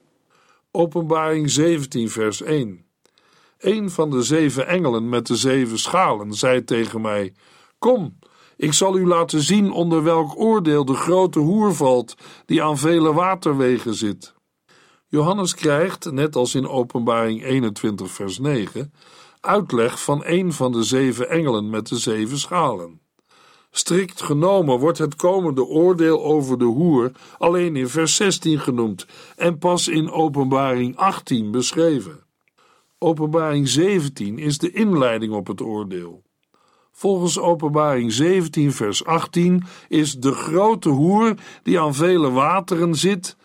Openbaring 0.71 1.49
17, 1.49 2.09
vers 2.09 2.41
1. 2.41 2.85
Een 3.57 3.89
van 3.89 4.09
de 4.09 4.23
zeven 4.23 4.67
engelen 4.67 5.09
met 5.09 5.27
de 5.27 5.35
zeven 5.35 5.79
schalen 5.79 6.33
zei 6.33 6.63
tegen 6.63 7.01
mij: 7.01 7.33
Kom, 7.79 8.19
ik 8.57 8.73
zal 8.73 8.97
u 8.97 9.07
laten 9.07 9.41
zien 9.41 9.71
onder 9.71 10.03
welk 10.03 10.39
oordeel 10.39 10.85
de 10.85 10.93
grote 10.93 11.39
hoer 11.39 11.75
valt, 11.75 12.15
die 12.45 12.63
aan 12.63 12.77
vele 12.77 13.13
waterwegen 13.13 13.93
zit. 13.93 14.33
Johannes 15.07 15.55
krijgt, 15.55 16.11
net 16.11 16.35
als 16.35 16.55
in 16.55 16.67
Openbaring 16.67 17.43
21, 17.43 18.11
vers 18.11 18.39
9, 18.39 18.93
uitleg 19.39 20.03
van 20.03 20.21
een 20.25 20.53
van 20.53 20.71
de 20.71 20.83
zeven 20.83 21.29
engelen 21.29 21.69
met 21.69 21.87
de 21.87 21.97
zeven 21.97 22.37
schalen. 22.37 23.02
Strikt 23.75 24.21
genomen 24.21 24.79
wordt 24.79 24.97
het 24.97 25.15
komende 25.15 25.65
oordeel 25.65 26.23
over 26.23 26.57
de 26.57 26.65
hoer 26.65 27.11
alleen 27.37 27.75
in 27.75 27.87
vers 27.87 28.15
16 28.15 28.59
genoemd 28.59 29.05
en 29.35 29.57
pas 29.57 29.87
in 29.87 30.11
Openbaring 30.11 30.97
18 30.97 31.51
beschreven. 31.51 32.23
Openbaring 32.97 33.67
17 33.67 34.37
is 34.37 34.57
de 34.57 34.71
inleiding 34.71 35.33
op 35.33 35.47
het 35.47 35.61
oordeel. 35.61 36.23
Volgens 36.91 37.39
Openbaring 37.39 38.11
17, 38.11 38.71
vers 38.71 39.05
18 39.05 39.63
is 39.87 40.13
de 40.13 40.31
grote 40.31 40.89
hoer 40.89 41.33
die 41.63 41.79
aan 41.79 41.95
vele 41.95 42.31
wateren 42.31 42.95
zit, 42.95 43.37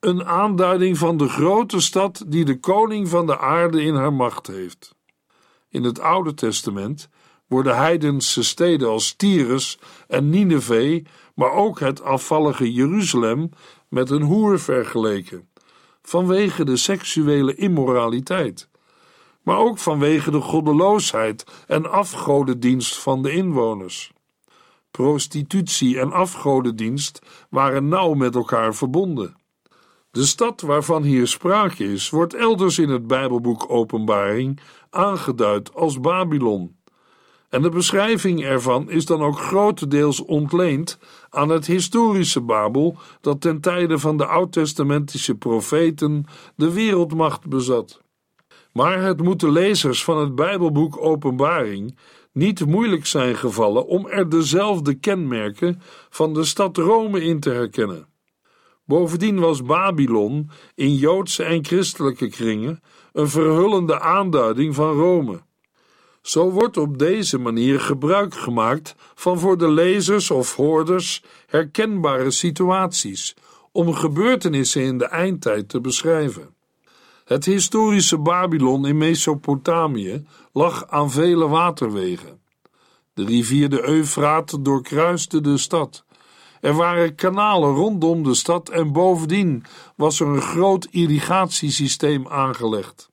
een 0.00 0.24
aanduiding 0.24 0.98
van 0.98 1.16
de 1.16 1.28
grote 1.28 1.80
stad 1.80 2.24
die 2.26 2.44
de 2.44 2.60
koning 2.60 3.08
van 3.08 3.26
de 3.26 3.38
aarde 3.38 3.82
in 3.82 3.94
haar 3.94 4.12
macht 4.12 4.46
heeft. 4.46 4.94
In 5.68 5.82
het 5.82 6.00
Oude 6.00 6.34
Testament 6.34 7.08
worden 7.54 7.76
heidense 7.76 8.42
steden 8.42 8.88
als 8.88 9.14
Tyrus 9.16 9.78
en 10.08 10.30
Nineveh, 10.30 11.04
maar 11.34 11.52
ook 11.52 11.80
het 11.80 12.02
afvallige 12.02 12.72
Jeruzalem 12.72 13.50
met 13.88 14.10
een 14.10 14.22
hoer 14.22 14.60
vergeleken, 14.60 15.48
vanwege 16.02 16.64
de 16.64 16.76
seksuele 16.76 17.54
immoraliteit, 17.54 18.68
maar 19.42 19.58
ook 19.58 19.78
vanwege 19.78 20.30
de 20.30 20.40
goddeloosheid 20.40 21.44
en 21.66 21.90
afgodendienst 21.90 22.98
van 22.98 23.22
de 23.22 23.30
inwoners. 23.30 24.12
Prostitutie 24.90 26.00
en 26.00 26.12
afgodendienst 26.12 27.18
waren 27.50 27.88
nauw 27.88 28.14
met 28.14 28.34
elkaar 28.34 28.74
verbonden. 28.74 29.36
De 30.10 30.24
stad 30.24 30.60
waarvan 30.60 31.02
hier 31.02 31.26
sprake 31.26 31.92
is, 31.92 32.10
wordt 32.10 32.34
elders 32.34 32.78
in 32.78 32.88
het 32.88 33.06
Bijbelboek 33.06 33.70
Openbaring 33.70 34.60
aangeduid 34.90 35.74
als 35.74 36.00
Babylon. 36.00 36.82
En 37.54 37.62
de 37.62 37.68
beschrijving 37.68 38.44
ervan 38.44 38.90
is 38.90 39.06
dan 39.06 39.22
ook 39.22 39.38
grotendeels 39.38 40.24
ontleend 40.24 40.98
aan 41.30 41.48
het 41.48 41.66
historische 41.66 42.40
Babel 42.40 42.96
dat 43.20 43.40
ten 43.40 43.60
tijde 43.60 43.98
van 43.98 44.16
de 44.16 44.26
oud-testamentische 44.26 45.34
profeten 45.34 46.24
de 46.56 46.72
wereldmacht 46.72 47.48
bezat. 47.48 48.02
Maar 48.72 49.02
het 49.02 49.22
moet 49.22 49.40
de 49.40 49.50
lezers 49.50 50.04
van 50.04 50.18
het 50.18 50.34
Bijbelboek 50.34 50.96
Openbaring 51.00 51.98
niet 52.32 52.66
moeilijk 52.66 53.06
zijn 53.06 53.36
gevallen 53.36 53.86
om 53.86 54.06
er 54.08 54.28
dezelfde 54.28 54.94
kenmerken 54.94 55.80
van 56.10 56.34
de 56.34 56.44
stad 56.44 56.76
Rome 56.76 57.24
in 57.24 57.40
te 57.40 57.50
herkennen. 57.50 58.06
Bovendien 58.84 59.40
was 59.40 59.62
Babylon 59.62 60.50
in 60.74 60.94
Joodse 60.94 61.44
en 61.44 61.64
christelijke 61.64 62.28
kringen 62.28 62.80
een 63.12 63.28
verhullende 63.28 64.00
aanduiding 64.00 64.74
van 64.74 64.92
Rome. 64.92 65.42
Zo 66.24 66.50
wordt 66.50 66.76
op 66.76 66.98
deze 66.98 67.38
manier 67.38 67.80
gebruik 67.80 68.34
gemaakt 68.34 68.94
van 69.14 69.38
voor 69.38 69.58
de 69.58 69.68
lezers 69.68 70.30
of 70.30 70.56
hoorders 70.56 71.22
herkenbare 71.46 72.30
situaties 72.30 73.34
om 73.72 73.92
gebeurtenissen 73.92 74.82
in 74.82 74.98
de 74.98 75.06
eindtijd 75.06 75.68
te 75.68 75.80
beschrijven. 75.80 76.54
Het 77.24 77.44
historische 77.44 78.18
Babylon 78.18 78.86
in 78.86 78.96
Mesopotamië 78.96 80.26
lag 80.52 80.88
aan 80.88 81.10
vele 81.10 81.48
waterwegen. 81.48 82.40
De 83.14 83.24
rivier 83.24 83.68
de 83.68 83.88
Eufraat 83.88 84.64
doorkruiste 84.64 85.40
de 85.40 85.58
stad. 85.58 86.04
Er 86.60 86.74
waren 86.74 87.14
kanalen 87.14 87.74
rondom 87.74 88.22
de 88.22 88.34
stad 88.34 88.68
en 88.68 88.92
bovendien 88.92 89.64
was 89.96 90.20
er 90.20 90.26
een 90.26 90.42
groot 90.42 90.88
irrigatiesysteem 90.90 92.28
aangelegd. 92.28 93.12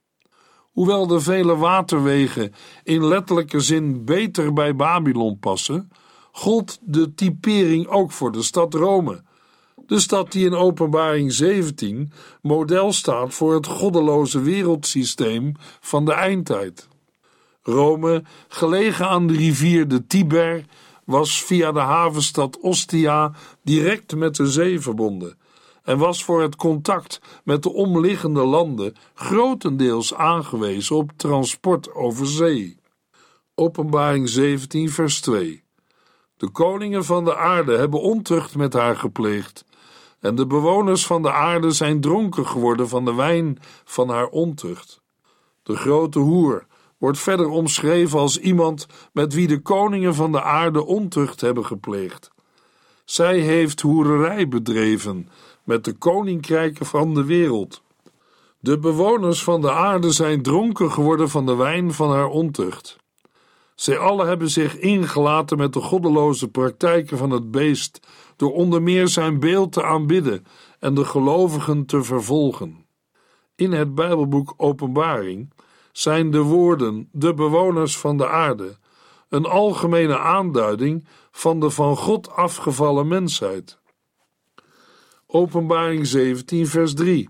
Hoewel 0.72 1.08
de 1.08 1.20
vele 1.20 1.56
waterwegen 1.56 2.54
in 2.84 3.06
letterlijke 3.06 3.60
zin 3.60 4.06
beter 4.06 4.54
bij 4.54 4.76
Babylon 4.76 5.40
passen, 5.40 5.92
gold 6.32 6.80
de 6.82 7.14
typering 7.14 7.88
ook 7.88 8.12
voor 8.12 8.32
de 8.32 8.42
stad 8.42 8.74
Rome. 8.74 9.24
De 9.86 10.00
stad 10.00 10.32
die 10.32 10.46
in 10.46 10.56
Openbaring 10.56 11.34
17 11.34 12.12
model 12.42 12.94
staat 12.94 13.34
voor 13.34 13.54
het 13.54 13.68
goddeloze 13.68 14.42
wereldsysteem 14.42 15.52
van 15.80 16.06
de 16.06 16.14
eindtijd. 16.14 16.88
Rome, 17.64 18.24
gelegen 18.48 19.08
aan 19.08 19.28
de 19.28 19.34
rivier 19.34 19.88
de 19.88 20.08
Tiber, 20.08 20.66
was 21.06 21.44
via 21.44 21.72
de 21.72 21.80
havenstad 21.80 22.60
Ostia 22.60 23.32
direct 23.64 24.16
met 24.16 24.36
de 24.36 24.48
zee 24.48 24.80
verbonden 24.80 25.38
en 25.84 25.98
was 25.98 26.24
voor 26.24 26.42
het 26.42 26.56
contact 26.56 27.22
met 27.44 27.64
de 27.64 27.74
omliggende 27.74 28.44
landen 28.44 28.96
grotendeels 29.14 30.14
aangewezen 30.14 30.96
op 30.96 31.12
transport 31.16 31.94
over 31.94 32.28
zee. 32.28 32.80
Openbaring 33.56 34.30
17, 34.30 34.90
vers 34.90 35.22
2. 35.22 35.64
De 36.38 36.50
koningen 36.50 37.06
van 37.06 37.26
de 37.26 37.36
aarde 37.36 37.78
hebben 37.78 38.02
ontucht 38.02 38.56
met 38.56 38.74
haar 38.74 38.96
gepleegd, 38.96 39.66
en 40.20 40.36
de 40.36 40.48
bewoners 40.48 41.06
van 41.06 41.22
de 41.22 41.32
aarde 41.32 41.72
zijn 41.72 42.02
dronken 42.02 42.48
geworden 42.48 42.90
van 42.90 43.06
de 43.06 43.14
wijn 43.14 43.58
van 43.84 44.10
haar 44.10 44.28
ontucht. 44.28 45.02
De 45.64 45.76
grote 45.76 46.20
hoer 46.20 46.66
wordt 46.98 47.20
verder 47.20 47.50
omschreven 47.50 48.20
als 48.20 48.38
iemand 48.38 48.88
met 49.14 49.34
wie 49.34 49.48
de 49.48 49.62
koningen 49.62 50.16
van 50.16 50.32
de 50.32 50.42
aarde 50.42 50.86
ontucht 50.86 51.42
hebben 51.42 51.66
gepleegd. 51.66 52.32
Zij 53.06 53.40
heeft 53.40 53.82
hoererij 53.82 54.48
bedreven 54.48 55.30
met 55.64 55.84
de 55.84 55.94
koninkrijken 55.94 56.86
van 56.86 57.14
de 57.14 57.26
wereld. 57.26 57.82
De 58.60 58.80
bewoners 58.80 59.44
van 59.44 59.62
de 59.62 59.72
aarde 59.72 60.12
zijn 60.12 60.42
dronken 60.42 60.92
geworden 60.92 61.30
van 61.30 61.46
de 61.46 61.56
wijn 61.56 61.94
van 61.94 62.12
haar 62.12 62.28
ontucht. 62.28 62.98
Zij 63.76 63.98
allen 63.98 64.28
hebben 64.28 64.50
zich 64.50 64.78
ingelaten 64.78 65.58
met 65.58 65.74
de 65.74 65.82
goddeloze 65.82 66.48
praktijken 66.48 67.18
van 67.18 67.32
het 67.32 67.52
beest, 67.52 68.08
door 68.36 68.54
onder 68.54 68.82
meer 68.82 69.08
zijn 69.08 69.40
beeld 69.40 69.72
te 69.74 69.84
aanbidden 69.84 70.46
en 70.80 70.94
de 70.94 71.06
gelovigen 71.06 71.86
te 71.86 72.04
vervolgen. 72.04 72.86
In 73.56 73.72
het 73.72 73.96
Bijbelboek 73.96 74.54
Openbaring 74.58 75.54
zijn 75.92 76.32
de 76.32 76.42
woorden 76.42 77.10
de 77.12 77.34
bewoners 77.34 77.98
van 77.98 78.18
de 78.18 78.28
aarde 78.28 78.78
een 79.30 79.46
algemene 79.46 80.20
aanduiding 80.20 81.08
van 81.32 81.60
de 81.60 81.70
van 81.70 81.98
God 81.98 82.32
afgevallen 82.32 83.08
mensheid. 83.08 83.80
Openbaring 85.34 86.08
17, 86.08 86.68
vers 86.68 86.94
3. 86.94 87.30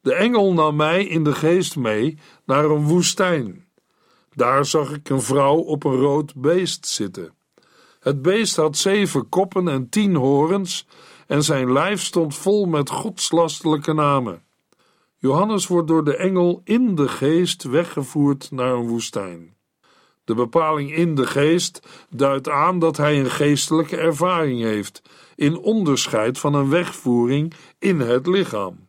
De 0.00 0.14
engel 0.14 0.52
nam 0.52 0.76
mij 0.76 1.04
in 1.04 1.24
de 1.24 1.34
geest 1.34 1.76
mee 1.76 2.18
naar 2.44 2.64
een 2.64 2.84
woestijn. 2.84 3.66
Daar 4.34 4.64
zag 4.64 4.92
ik 4.92 5.08
een 5.08 5.22
vrouw 5.22 5.56
op 5.56 5.84
een 5.84 5.96
rood 5.96 6.34
beest 6.34 6.86
zitten. 6.86 7.34
Het 8.00 8.22
beest 8.22 8.56
had 8.56 8.76
zeven 8.76 9.28
koppen 9.28 9.68
en 9.68 9.88
tien 9.88 10.14
horens, 10.14 10.86
en 11.26 11.42
zijn 11.42 11.72
lijf 11.72 12.02
stond 12.02 12.36
vol 12.36 12.66
met 12.66 12.90
godslastelijke 12.90 13.92
namen. 13.92 14.42
Johannes 15.16 15.66
wordt 15.66 15.88
door 15.88 16.04
de 16.04 16.16
engel 16.16 16.60
in 16.64 16.94
de 16.94 17.08
geest 17.08 17.62
weggevoerd 17.62 18.50
naar 18.50 18.72
een 18.72 18.88
woestijn. 18.88 19.56
De 20.24 20.34
bepaling 20.34 20.94
in 20.94 21.14
de 21.14 21.26
geest 21.26 21.88
duidt 22.10 22.48
aan 22.48 22.78
dat 22.78 22.96
hij 22.96 23.20
een 23.20 23.30
geestelijke 23.30 23.96
ervaring 23.96 24.60
heeft, 24.60 25.02
in 25.42 25.58
onderscheid 25.58 26.38
van 26.38 26.54
een 26.54 26.68
wegvoering 26.68 27.52
in 27.78 28.00
het 28.00 28.26
lichaam. 28.26 28.88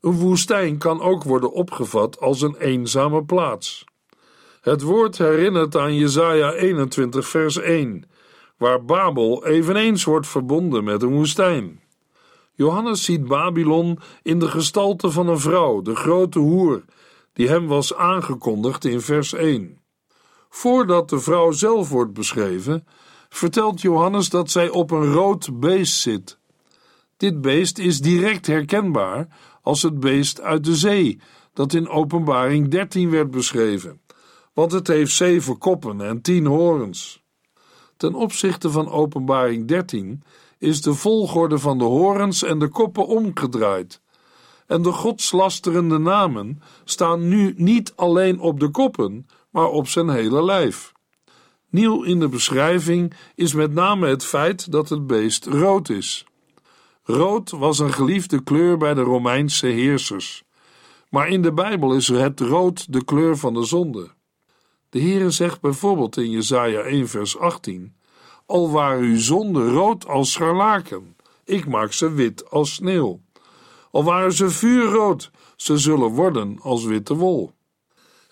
Een 0.00 0.18
woestijn 0.18 0.78
kan 0.78 1.00
ook 1.00 1.22
worden 1.24 1.52
opgevat 1.52 2.20
als 2.20 2.42
een 2.42 2.56
eenzame 2.56 3.24
plaats. 3.24 3.84
Het 4.60 4.82
woord 4.82 5.18
herinnert 5.18 5.76
aan 5.76 5.94
Jesaja 5.94 6.52
21 6.52 7.28
vers 7.28 7.56
1, 7.56 8.04
waar 8.56 8.84
Babel 8.84 9.46
eveneens 9.46 10.04
wordt 10.04 10.26
verbonden 10.26 10.84
met 10.84 11.02
een 11.02 11.12
woestijn. 11.14 11.80
Johannes 12.52 13.04
ziet 13.04 13.24
Babylon 13.24 13.98
in 14.22 14.38
de 14.38 14.48
gestalte 14.48 15.10
van 15.10 15.28
een 15.28 15.40
vrouw, 15.40 15.82
de 15.82 15.94
grote 15.94 16.38
hoer, 16.38 16.84
die 17.32 17.48
hem 17.48 17.66
was 17.66 17.94
aangekondigd 17.94 18.84
in 18.84 19.00
vers 19.00 19.32
1. 19.32 19.78
Voordat 20.48 21.08
de 21.08 21.18
vrouw 21.18 21.50
zelf 21.50 21.88
wordt 21.88 22.12
beschreven, 22.12 22.86
vertelt 23.32 23.80
Johannes 23.80 24.28
dat 24.28 24.50
zij 24.50 24.68
op 24.68 24.90
een 24.90 25.12
rood 25.12 25.60
beest 25.60 26.00
zit. 26.00 26.38
Dit 27.16 27.40
beest 27.40 27.78
is 27.78 28.00
direct 28.00 28.46
herkenbaar 28.46 29.28
als 29.62 29.82
het 29.82 30.00
beest 30.00 30.40
uit 30.40 30.64
de 30.64 30.76
zee, 30.76 31.20
dat 31.52 31.72
in 31.72 31.88
Openbaring 31.88 32.68
13 32.68 33.10
werd 33.10 33.30
beschreven, 33.30 34.00
want 34.52 34.72
het 34.72 34.86
heeft 34.86 35.12
zeven 35.12 35.58
koppen 35.58 36.00
en 36.00 36.20
tien 36.20 36.46
horens. 36.46 37.22
Ten 37.96 38.14
opzichte 38.14 38.70
van 38.70 38.90
Openbaring 38.90 39.68
13 39.68 40.22
is 40.58 40.82
de 40.82 40.94
volgorde 40.94 41.58
van 41.58 41.78
de 41.78 41.84
horens 41.84 42.42
en 42.42 42.58
de 42.58 42.68
koppen 42.68 43.06
omgedraaid. 43.06 44.00
En 44.66 44.82
de 44.82 44.92
godslasterende 44.92 45.98
namen 45.98 46.62
staan 46.84 47.28
nu 47.28 47.54
niet 47.56 47.92
alleen 47.96 48.40
op 48.40 48.60
de 48.60 48.70
koppen, 48.70 49.26
maar 49.50 49.68
op 49.68 49.88
zijn 49.88 50.08
hele 50.08 50.44
lijf. 50.44 50.92
Nieuw 51.72 52.02
in 52.02 52.20
de 52.20 52.28
beschrijving 52.28 53.12
is 53.34 53.52
met 53.52 53.74
name 53.74 54.08
het 54.08 54.24
feit 54.24 54.72
dat 54.72 54.88
het 54.88 55.06
beest 55.06 55.46
rood 55.46 55.88
is. 55.88 56.26
Rood 57.02 57.50
was 57.50 57.78
een 57.78 57.92
geliefde 57.92 58.42
kleur 58.42 58.76
bij 58.76 58.94
de 58.94 59.00
Romeinse 59.00 59.66
heersers. 59.66 60.44
Maar 61.08 61.28
in 61.28 61.42
de 61.42 61.52
Bijbel 61.52 61.94
is 61.94 62.08
het 62.08 62.40
rood 62.40 62.92
de 62.92 63.04
kleur 63.04 63.36
van 63.36 63.54
de 63.54 63.64
zonde. 63.64 64.10
De 64.88 65.00
Heere 65.00 65.30
zegt 65.30 65.60
bijvoorbeeld 65.60 66.16
in 66.16 66.30
Jesaja 66.30 66.80
1 66.80 67.08
vers 67.08 67.38
18: 67.38 67.94
Al 68.46 68.70
waren 68.70 69.02
uw 69.02 69.18
zonden 69.18 69.70
rood 69.72 70.06
als 70.06 70.32
scharlaken, 70.32 71.16
ik 71.44 71.66
maak 71.66 71.92
ze 71.92 72.12
wit 72.12 72.50
als 72.50 72.74
sneeuw. 72.74 73.20
Al 73.90 74.04
waren 74.04 74.32
ze 74.32 74.50
vuurrood, 74.50 75.30
ze 75.56 75.78
zullen 75.78 76.10
worden 76.10 76.58
als 76.60 76.84
witte 76.84 77.14
wol. 77.14 77.52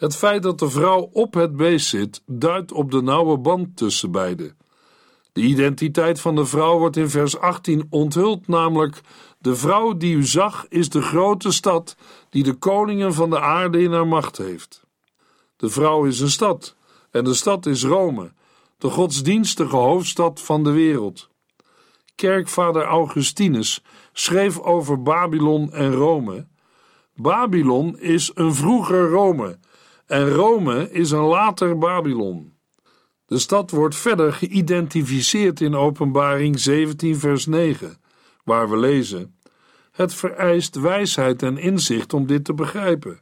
Het 0.01 0.17
feit 0.17 0.43
dat 0.43 0.59
de 0.59 0.71
vrouw 0.71 1.11
op 1.13 1.35
het 1.35 1.57
beest 1.57 1.89
zit, 1.89 2.23
duidt 2.27 2.73
op 2.73 2.91
de 2.91 3.03
nauwe 3.03 3.39
band 3.39 3.77
tussen 3.77 4.11
beiden. 4.11 4.57
De 5.33 5.41
identiteit 5.41 6.21
van 6.21 6.35
de 6.35 6.47
vrouw 6.47 6.79
wordt 6.79 6.97
in 6.97 7.11
vers 7.11 7.39
18 7.39 7.87
onthuld, 7.91 8.49
namelijk: 8.49 9.01
De 9.39 9.57
vrouw 9.57 9.97
die 9.97 10.17
u 10.17 10.25
zag 10.25 10.67
is 10.69 10.89
de 10.89 11.03
grote 11.03 11.53
stad 11.53 11.97
die 12.31 12.43
de 12.43 12.55
koningen 12.55 13.15
van 13.15 13.31
de 13.31 13.41
aarde 13.41 13.83
in 13.83 13.93
haar 13.93 14.07
macht 14.07 14.37
heeft. 14.37 14.83
De 15.57 15.69
vrouw 15.69 16.05
is 16.05 16.21
een 16.21 16.31
stad, 16.31 16.77
en 17.11 17.25
de 17.25 17.35
stad 17.35 17.67
is 17.67 17.85
Rome, 17.85 18.33
de 18.79 18.91
godsdienstige 18.91 19.77
hoofdstad 19.77 20.41
van 20.41 20.65
de 20.65 20.71
wereld. 20.71 21.29
Kerkvader 22.15 22.85
Augustinus 22.85 23.83
schreef 24.13 24.59
over 24.59 25.03
Babylon 25.03 25.73
en 25.73 25.93
Rome. 25.93 26.47
Babylon 27.15 27.99
is 27.99 28.31
een 28.35 28.55
vroeger 28.55 29.11
Rome 29.11 29.59
en 30.11 30.29
Rome 30.29 30.91
is 30.91 31.11
een 31.11 31.25
later 31.25 31.79
Babylon. 31.79 32.55
De 33.27 33.39
stad 33.39 33.71
wordt 33.71 33.97
verder 33.97 34.33
geïdentificeerd 34.33 35.61
in 35.61 35.75
Openbaring 35.75 36.59
17, 36.59 37.19
vers 37.19 37.47
9, 37.47 38.01
waar 38.45 38.71
we 38.71 38.77
lezen: 38.77 39.39
Het 39.93 40.15
vereist 40.15 40.77
wijsheid 40.77 41.43
en 41.43 41.59
inzicht 41.59 42.13
om 42.13 42.27
dit 42.27 42.45
te 42.45 42.55
begrijpen. 42.55 43.21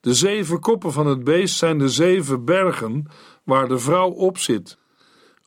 De 0.00 0.14
zeven 0.14 0.60
koppen 0.60 0.92
van 0.92 1.06
het 1.06 1.24
beest 1.24 1.56
zijn 1.56 1.78
de 1.78 1.88
zeven 1.88 2.44
bergen 2.44 3.06
waar 3.44 3.68
de 3.68 3.78
vrouw 3.78 4.10
op 4.10 4.38
zit. 4.38 4.78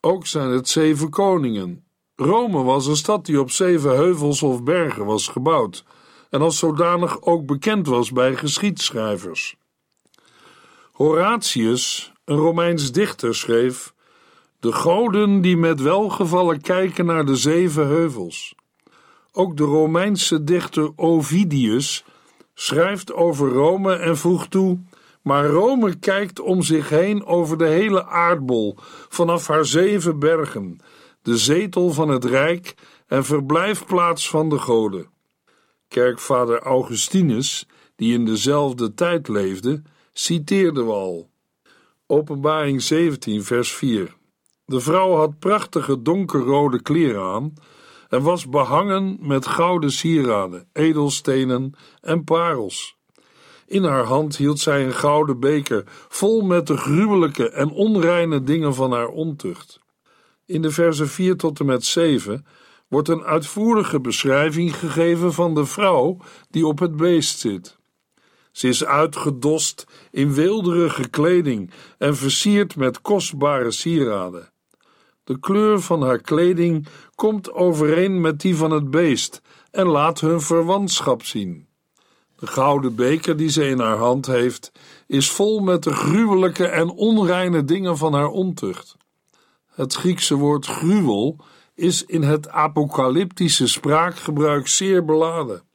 Ook 0.01 0.25
zijn 0.25 0.49
het 0.49 0.69
zeven 0.69 1.09
koningen. 1.09 1.85
Rome 2.15 2.63
was 2.63 2.87
een 2.87 2.95
stad 2.95 3.25
die 3.25 3.39
op 3.39 3.51
zeven 3.51 3.95
heuvels 3.95 4.43
of 4.43 4.63
bergen 4.63 5.05
was 5.05 5.27
gebouwd 5.27 5.85
en 6.29 6.41
als 6.41 6.57
zodanig 6.57 7.21
ook 7.21 7.45
bekend 7.45 7.87
was 7.87 8.11
bij 8.11 8.35
geschiedschrijvers. 8.35 9.57
Horatius, 10.97 12.11
een 12.25 12.37
Romeins 12.37 12.91
dichter, 12.91 13.35
schreef: 13.35 13.93
De 14.59 14.71
goden 14.71 15.41
die 15.41 15.57
met 15.57 15.81
welgevallen 15.81 16.61
kijken 16.61 17.05
naar 17.05 17.25
de 17.25 17.35
zeven 17.35 17.87
heuvels. 17.87 18.55
Ook 19.31 19.57
de 19.57 19.63
Romeinse 19.63 20.43
dichter 20.43 20.91
Ovidius 20.95 22.05
schrijft 22.53 23.13
over 23.13 23.49
Rome 23.49 23.93
en 23.95 24.17
voegt 24.17 24.51
toe: 24.51 24.79
Maar 25.21 25.45
Rome 25.45 25.95
kijkt 25.95 26.39
om 26.39 26.61
zich 26.61 26.89
heen 26.89 27.25
over 27.25 27.57
de 27.57 27.67
hele 27.67 28.05
aardbol, 28.05 28.77
vanaf 29.09 29.47
haar 29.47 29.65
zeven 29.65 30.19
bergen, 30.19 30.79
de 31.21 31.37
zetel 31.37 31.93
van 31.93 32.09
het 32.09 32.25
rijk 32.25 32.75
en 33.07 33.25
verblijfplaats 33.25 34.29
van 34.29 34.49
de 34.49 34.57
goden. 34.57 35.09
Kerkvader 35.87 36.59
Augustinus, 36.59 37.67
die 37.95 38.13
in 38.13 38.25
dezelfde 38.25 38.93
tijd 38.93 39.27
leefde, 39.27 39.81
citeerden 40.19 40.85
we 40.85 40.91
al. 40.91 41.29
Openbaring 42.07 42.81
17, 42.81 43.43
vers 43.43 43.73
4. 43.73 44.15
De 44.65 44.79
vrouw 44.79 45.15
had 45.15 45.39
prachtige 45.39 46.01
donkerrode 46.01 46.81
kleren 46.81 47.21
aan 47.21 47.53
en 48.09 48.21
was 48.21 48.49
behangen 48.49 49.17
met 49.21 49.47
gouden 49.47 49.91
sieraden, 49.91 50.67
edelstenen 50.73 51.73
en 52.01 52.23
parels. 52.23 52.97
In 53.65 53.83
haar 53.83 54.03
hand 54.03 54.37
hield 54.37 54.59
zij 54.59 54.85
een 54.85 54.93
gouden 54.93 55.39
beker 55.39 55.83
vol 56.09 56.41
met 56.41 56.67
de 56.67 56.77
gruwelijke 56.77 57.49
en 57.49 57.71
onreine 57.71 58.43
dingen 58.43 58.75
van 58.75 58.91
haar 58.91 59.09
ontucht. 59.09 59.79
In 60.45 60.61
de 60.61 60.71
versen 60.71 61.07
4 61.07 61.37
tot 61.37 61.59
en 61.59 61.65
met 61.65 61.85
7 61.85 62.45
wordt 62.87 63.09
een 63.09 63.23
uitvoerige 63.23 63.99
beschrijving 63.99 64.75
gegeven 64.75 65.33
van 65.33 65.55
de 65.55 65.65
vrouw 65.65 66.17
die 66.49 66.67
op 66.67 66.79
het 66.79 66.95
beest 66.95 67.39
zit. 67.39 67.76
Ze 68.57 68.67
is 68.67 68.85
uitgedost 68.85 69.85
in 70.11 70.33
weelderige 70.33 71.07
kleding 71.07 71.71
en 71.97 72.15
versierd 72.15 72.75
met 72.75 73.01
kostbare 73.01 73.71
sieraden. 73.71 74.51
De 75.23 75.39
kleur 75.39 75.81
van 75.81 76.01
haar 76.01 76.21
kleding 76.21 76.87
komt 77.15 77.51
overeen 77.51 78.21
met 78.21 78.41
die 78.41 78.55
van 78.55 78.71
het 78.71 78.89
beest 78.89 79.41
en 79.71 79.85
laat 79.85 80.19
hun 80.19 80.41
verwantschap 80.41 81.23
zien. 81.23 81.67
De 82.39 82.47
gouden 82.47 82.95
beker 82.95 83.37
die 83.37 83.49
ze 83.49 83.67
in 83.67 83.79
haar 83.79 83.97
hand 83.97 84.25
heeft, 84.25 84.71
is 85.07 85.31
vol 85.31 85.59
met 85.59 85.83
de 85.83 85.93
gruwelijke 85.93 86.67
en 86.67 86.89
onreine 86.89 87.63
dingen 87.63 87.97
van 87.97 88.13
haar 88.13 88.29
ontucht. 88.29 88.97
Het 89.67 89.93
Griekse 89.93 90.35
woord 90.35 90.65
gruwel 90.65 91.37
is 91.75 92.05
in 92.05 92.23
het 92.23 92.49
apocalyptische 92.49 93.67
spraakgebruik 93.67 94.67
zeer 94.67 95.05
beladen. 95.05 95.66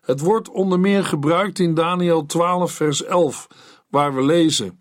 Het 0.00 0.20
wordt 0.20 0.50
onder 0.50 0.80
meer 0.80 1.04
gebruikt 1.04 1.58
in 1.58 1.74
Daniel 1.74 2.26
12, 2.26 2.72
vers 2.72 3.04
11, 3.04 3.46
waar 3.88 4.14
we 4.14 4.22
lezen: 4.22 4.80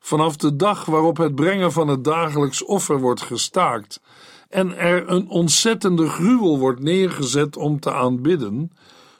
Vanaf 0.00 0.36
de 0.36 0.56
dag 0.56 0.84
waarop 0.84 1.16
het 1.16 1.34
brengen 1.34 1.72
van 1.72 1.88
het 1.88 2.04
dagelijks 2.04 2.64
offer 2.64 3.00
wordt 3.00 3.22
gestaakt 3.22 4.00
en 4.48 4.76
er 4.76 5.08
een 5.08 5.28
ontzettende 5.28 6.08
gruwel 6.08 6.58
wordt 6.58 6.80
neergezet 6.80 7.56
om 7.56 7.80
te 7.80 7.92
aanbidden, 7.92 8.72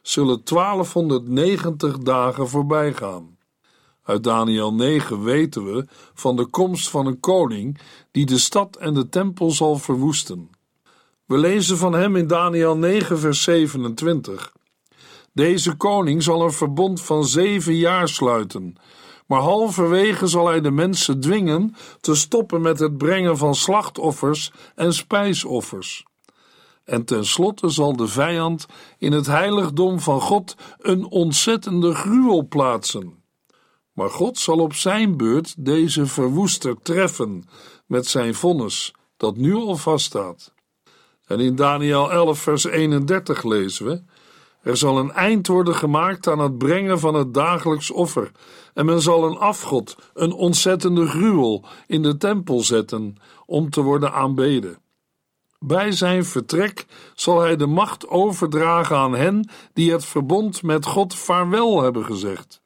zullen 0.02 0.40
1290 0.44 1.98
dagen 1.98 2.48
voorbij 2.48 2.92
gaan. 2.94 3.38
Uit 4.02 4.24
Daniel 4.24 4.74
9 4.74 5.22
weten 5.22 5.74
we 5.74 5.86
van 6.14 6.36
de 6.36 6.46
komst 6.46 6.88
van 6.88 7.06
een 7.06 7.20
koning 7.20 7.78
die 8.10 8.26
de 8.26 8.38
stad 8.38 8.76
en 8.76 8.94
de 8.94 9.08
tempel 9.08 9.50
zal 9.50 9.78
verwoesten. 9.78 10.50
We 11.24 11.38
lezen 11.38 11.76
van 11.76 11.92
hem 11.92 12.16
in 12.16 12.26
Daniel 12.26 12.76
9, 12.76 13.18
vers 13.18 13.42
27. 13.42 14.52
Deze 15.32 15.74
koning 15.76 16.22
zal 16.22 16.42
een 16.42 16.52
verbond 16.52 17.02
van 17.02 17.24
zeven 17.24 17.74
jaar 17.74 18.08
sluiten, 18.08 18.76
maar 19.26 19.40
halverwege 19.40 20.26
zal 20.26 20.46
hij 20.46 20.60
de 20.60 20.70
mensen 20.70 21.20
dwingen 21.20 21.74
te 22.00 22.14
stoppen 22.14 22.60
met 22.60 22.78
het 22.78 22.98
brengen 22.98 23.36
van 23.36 23.54
slachtoffers 23.54 24.52
en 24.74 24.94
spijsoffers. 24.94 26.04
En 26.84 27.04
tenslotte 27.04 27.68
zal 27.68 27.96
de 27.96 28.06
vijand 28.06 28.66
in 28.98 29.12
het 29.12 29.26
heiligdom 29.26 30.00
van 30.00 30.20
God 30.20 30.56
een 30.78 31.04
ontzettende 31.04 31.94
gruwel 31.94 32.46
plaatsen. 32.48 33.22
Maar 33.92 34.10
God 34.10 34.38
zal 34.38 34.58
op 34.58 34.74
zijn 34.74 35.16
beurt 35.16 35.64
deze 35.64 36.06
verwoester 36.06 36.76
treffen 36.82 37.44
met 37.86 38.06
zijn 38.06 38.34
vonnis, 38.34 38.94
dat 39.16 39.36
nu 39.36 39.54
al 39.54 39.76
vaststaat. 39.76 40.54
En 41.26 41.40
in 41.40 41.56
Daniel 41.56 42.12
11, 42.12 42.38
vers 42.38 42.64
31 42.64 43.42
lezen 43.42 43.86
we: 43.86 44.02
er 44.62 44.76
zal 44.76 44.98
een 44.98 45.12
eind 45.12 45.46
worden 45.46 45.74
gemaakt 45.74 46.28
aan 46.28 46.38
het 46.38 46.58
brengen 46.58 46.98
van 46.98 47.14
het 47.14 47.34
dagelijks 47.34 47.90
offer, 47.90 48.30
en 48.74 48.86
men 48.86 49.00
zal 49.00 49.24
een 49.24 49.38
afgod, 49.38 49.96
een 50.14 50.32
ontzettende 50.32 51.06
gruwel, 51.06 51.64
in 51.86 52.02
de 52.02 52.16
tempel 52.16 52.60
zetten 52.60 53.16
om 53.46 53.70
te 53.70 53.82
worden 53.82 54.12
aanbeden. 54.12 54.78
Bij 55.58 55.92
zijn 55.92 56.24
vertrek 56.24 56.86
zal 57.14 57.40
hij 57.40 57.56
de 57.56 57.66
macht 57.66 58.08
overdragen 58.08 58.96
aan 58.96 59.14
hen 59.14 59.50
die 59.72 59.92
het 59.92 60.04
verbond 60.04 60.62
met 60.62 60.86
God 60.86 61.14
vaarwel 61.14 61.82
hebben 61.82 62.04
gezegd. 62.04 62.62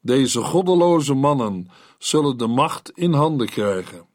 Deze 0.00 0.40
goddeloze 0.40 1.14
mannen 1.14 1.70
zullen 1.98 2.36
de 2.36 2.46
macht 2.46 2.90
in 2.94 3.12
handen 3.12 3.48
krijgen. 3.48 4.06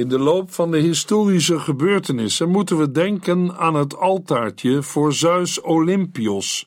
In 0.00 0.08
de 0.08 0.18
loop 0.18 0.52
van 0.52 0.70
de 0.70 0.78
historische 0.78 1.58
gebeurtenissen 1.58 2.48
moeten 2.48 2.78
we 2.78 2.90
denken 2.90 3.56
aan 3.56 3.74
het 3.74 3.96
altaartje 3.96 4.82
voor 4.82 5.12
Zeus 5.12 5.60
Olympios, 5.60 6.66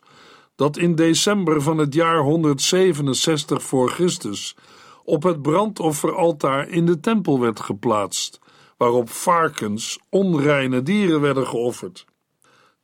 dat 0.56 0.78
in 0.78 0.96
december 0.96 1.62
van 1.62 1.78
het 1.78 1.94
jaar 1.94 2.20
167 2.20 3.64
voor 3.64 3.90
Christus 3.90 4.56
op 5.04 5.24
het 5.24 5.42
brandofferaltaar 5.42 6.70
in 6.70 6.86
de 6.86 7.00
tempel 7.00 7.40
werd 7.40 7.60
geplaatst, 7.60 8.40
waarop 8.78 9.10
varkens, 9.10 10.00
onreine 10.10 10.82
dieren 10.82 11.22
werden 11.22 11.48
geofferd. 11.48 12.06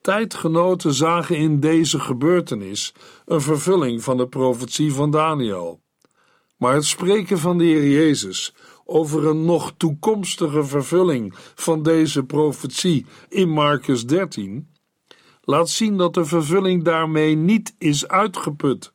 Tijdgenoten 0.01 0.93
zagen 0.93 1.35
in 1.35 1.59
deze 1.59 1.99
gebeurtenis 1.99 2.93
een 3.25 3.41
vervulling 3.41 4.03
van 4.03 4.17
de 4.17 4.27
profetie 4.27 4.93
van 4.93 5.11
Daniel. 5.11 5.81
Maar 6.57 6.73
het 6.73 6.85
spreken 6.85 7.39
van 7.39 7.57
de 7.57 7.63
Heer 7.63 7.89
Jezus 7.89 8.53
over 8.89 9.27
een 9.27 9.45
nog 9.45 9.73
toekomstige 9.77 10.63
vervulling 10.63 11.33
van 11.55 11.83
deze 11.83 12.23
profetie 12.23 13.05
in 13.29 13.49
Marcus 13.49 14.05
13 14.05 14.67
laat 15.41 15.69
zien 15.69 15.97
dat 15.97 16.13
de 16.13 16.25
vervulling 16.25 16.83
daarmee 16.83 17.35
niet 17.35 17.75
is 17.77 18.07
uitgeput. 18.07 18.93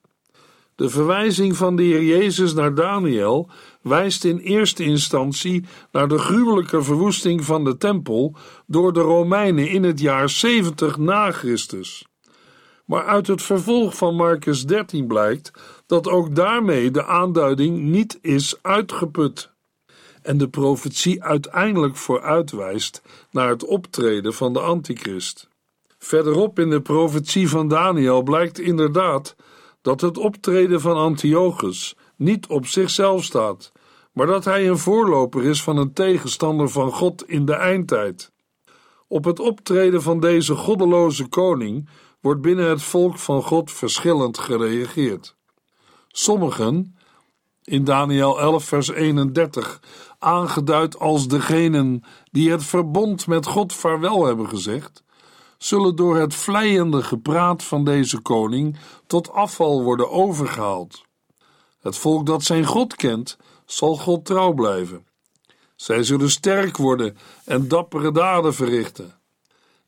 De 0.75 0.89
verwijzing 0.89 1.57
van 1.57 1.77
de 1.77 1.83
Heer 1.83 2.03
Jezus 2.03 2.55
naar 2.55 2.75
Daniel 2.75 3.49
wijst 3.83 4.25
in 4.25 4.39
eerste 4.39 4.85
instantie 4.85 5.65
naar 5.93 6.09
de 6.09 6.19
gruwelijke 6.19 6.83
verwoesting 6.83 7.45
van 7.45 7.65
de 7.65 7.77
tempel 7.77 8.37
door 8.67 8.93
de 8.93 9.01
Romeinen 9.01 9.69
in 9.69 9.83
het 9.83 10.01
jaar 10.01 10.29
70 10.29 10.97
na 10.97 11.31
Christus. 11.31 12.07
Maar 12.85 13.05
uit 13.05 13.27
het 13.27 13.43
vervolg 13.43 13.97
van 13.97 14.15
Marcus 14.15 14.67
13 14.67 15.07
blijkt 15.07 15.51
dat 15.87 16.09
ook 16.09 16.35
daarmee 16.35 16.91
de 16.91 17.05
aanduiding 17.05 17.79
niet 17.79 18.19
is 18.23 18.63
uitgeput 18.63 19.54
en 20.25 20.39
de 20.39 20.49
profetie 20.49 21.23
uiteindelijk 21.23 21.97
vooruitwijst 21.97 23.03
naar 23.31 23.49
het 23.49 23.65
optreden 23.65 24.35
van 24.35 24.53
de 24.53 24.61
antichrist. 24.61 25.49
Verderop 25.99 26.59
in 26.59 26.71
de 26.71 26.81
profetie 26.81 27.49
van 27.49 27.69
Daniel 27.69 28.23
blijkt 28.23 28.59
inderdaad 28.59 29.37
dat 29.83 30.01
het 30.01 30.19
optreden 30.19 30.81
van 30.81 30.97
Antiochus 30.97 31.97
niet 32.17 32.47
op 32.47 32.67
zichzelf 32.67 33.25
staat, 33.25 33.73
maar 34.13 34.27
dat 34.27 34.45
hij 34.45 34.69
een 34.69 34.79
voorloper 34.79 35.45
is 35.45 35.63
van 35.63 35.77
een 35.77 35.93
tegenstander 35.93 36.69
van 36.69 36.93
God 36.93 37.29
in 37.29 37.45
de 37.45 37.55
eindtijd. 37.55 38.33
Op 39.09 39.25
het 39.25 39.41
optreden 39.41 40.03
van 40.03 40.21
deze 40.21 40.55
goddeloze 40.55 41.27
koning 41.27 41.89
wordt 42.21 42.41
binnen 42.41 42.69
het 42.69 42.83
volk 42.83 43.19
van 43.19 43.43
God 43.43 43.73
verschillend 43.73 44.39
gereageerd. 44.39 45.37
Sommigen, 46.09 46.97
in 47.65 47.85
Daniel 47.85 48.41
11, 48.41 48.65
vers 48.65 48.89
31, 48.89 49.81
aangeduid 50.25 50.99
als 50.99 51.29
degenen 51.29 52.05
die 52.31 52.51
het 52.51 52.65
verbond 52.65 53.27
met 53.27 53.47
God 53.47 53.73
vaarwel 53.73 54.25
hebben 54.25 54.49
gezegd, 54.49 55.03
zullen 55.59 55.97
door 55.97 56.17
het 56.17 56.35
vleiende 56.35 57.03
gepraat 57.03 57.63
van 57.63 57.85
deze 57.85 58.21
koning 58.21 58.77
tot 59.07 59.31
afval 59.33 59.83
worden 59.83 60.11
overgehaald. 60.11 61.05
Het 61.81 61.97
volk 61.97 62.27
dat 62.27 62.43
zijn 62.43 62.65
God 62.65 62.97
kent, 62.97 63.37
zal 63.67 63.97
God 63.97 64.25
trouw 64.25 64.53
blijven. 64.53 65.07
Zij 65.77 66.03
zullen 66.03 66.31
sterk 66.31 66.77
worden 66.77 67.17
en 67.45 67.69
dappere 67.69 68.13
daden 68.13 68.55
verrichten. 68.55 69.15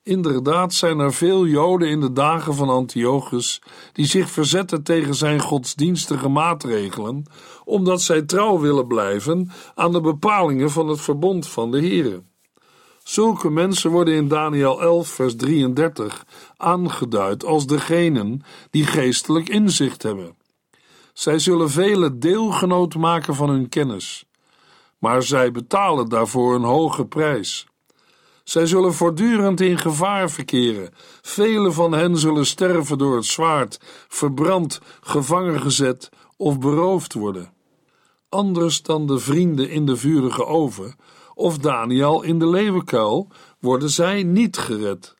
Inderdaad 0.06 0.74
zijn 0.74 0.98
er 0.98 1.12
veel 1.12 1.46
Joden 1.46 1.88
in 1.88 2.00
de 2.00 2.12
dagen 2.12 2.54
van 2.54 2.68
Antiochus 2.68 3.62
die 3.92 4.06
zich 4.06 4.30
verzetten 4.30 4.82
tegen 4.82 5.14
zijn 5.14 5.40
godsdienstige 5.40 6.28
maatregelen, 6.28 7.24
omdat 7.64 8.02
zij 8.02 8.22
trouw 8.22 8.58
willen 8.58 8.86
blijven 8.86 9.50
aan 9.74 9.92
de 9.92 10.00
bepalingen 10.00 10.70
van 10.70 10.88
het 10.88 11.00
verbond 11.00 11.48
van 11.48 11.70
de 11.70 11.86
Here. 11.86 12.22
Zulke 13.02 13.50
mensen 13.50 13.90
worden 13.90 14.14
in 14.14 14.28
Daniel 14.28 14.82
11, 14.82 15.08
vers 15.08 15.36
33 15.36 16.26
aangeduid 16.56 17.44
als 17.44 17.66
degenen 17.66 18.42
die 18.70 18.86
geestelijk 18.86 19.48
inzicht 19.48 20.02
hebben. 20.02 20.36
Zij 21.12 21.38
zullen 21.38 21.70
vele 21.70 22.18
deelgenoot 22.18 22.94
maken 22.94 23.34
van 23.34 23.48
hun 23.48 23.68
kennis, 23.68 24.24
maar 24.98 25.22
zij 25.22 25.52
betalen 25.52 26.08
daarvoor 26.08 26.54
een 26.54 26.62
hoge 26.62 27.06
prijs. 27.06 27.66
Zij 28.46 28.66
zullen 28.66 28.94
voortdurend 28.94 29.60
in 29.60 29.78
gevaar 29.78 30.30
verkeren. 30.30 30.90
Vele 31.22 31.72
van 31.72 31.92
hen 31.92 32.16
zullen 32.16 32.46
sterven 32.46 32.98
door 32.98 33.16
het 33.16 33.24
zwaard, 33.24 33.80
verbrand, 34.08 34.80
gevangen 35.00 35.60
gezet 35.60 36.08
of 36.36 36.58
beroofd 36.58 37.12
worden. 37.12 37.52
Anders 38.28 38.82
dan 38.82 39.06
de 39.06 39.18
vrienden 39.18 39.70
in 39.70 39.86
de 39.86 39.96
vurige 39.96 40.46
oven 40.46 40.96
of 41.34 41.58
Daniel 41.58 42.22
in 42.22 42.38
de 42.38 42.48
leeuwenkuil 42.48 43.28
worden 43.60 43.90
zij 43.90 44.22
niet 44.22 44.58
gered. 44.58 45.14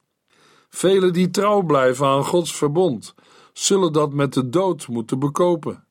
Velen 0.69 1.13
die 1.13 1.31
trouw 1.31 1.63
blijven 1.63 2.07
aan 2.07 2.25
Gods 2.25 2.57
verbond, 2.57 3.15
zullen 3.53 3.93
dat 3.93 4.13
met 4.13 4.33
de 4.35 4.49
dood 4.49 4.89
moeten 4.89 5.19
bekopen. 5.19 5.85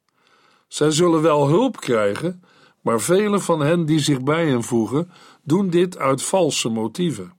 Zij 0.67 0.91
zullen 0.91 1.21
wel 1.21 1.47
hulp 1.47 1.79
krijgen, 1.79 2.43
maar 2.81 3.01
velen 3.01 3.41
van 3.41 3.59
hen 3.59 3.85
die 3.85 3.99
zich 3.99 4.23
bij 4.23 4.47
hen 4.47 4.63
voegen, 4.63 5.11
doen 5.45 5.69
dit 5.69 5.97
uit 5.97 6.23
valse 6.23 6.69
motieven. 6.69 7.33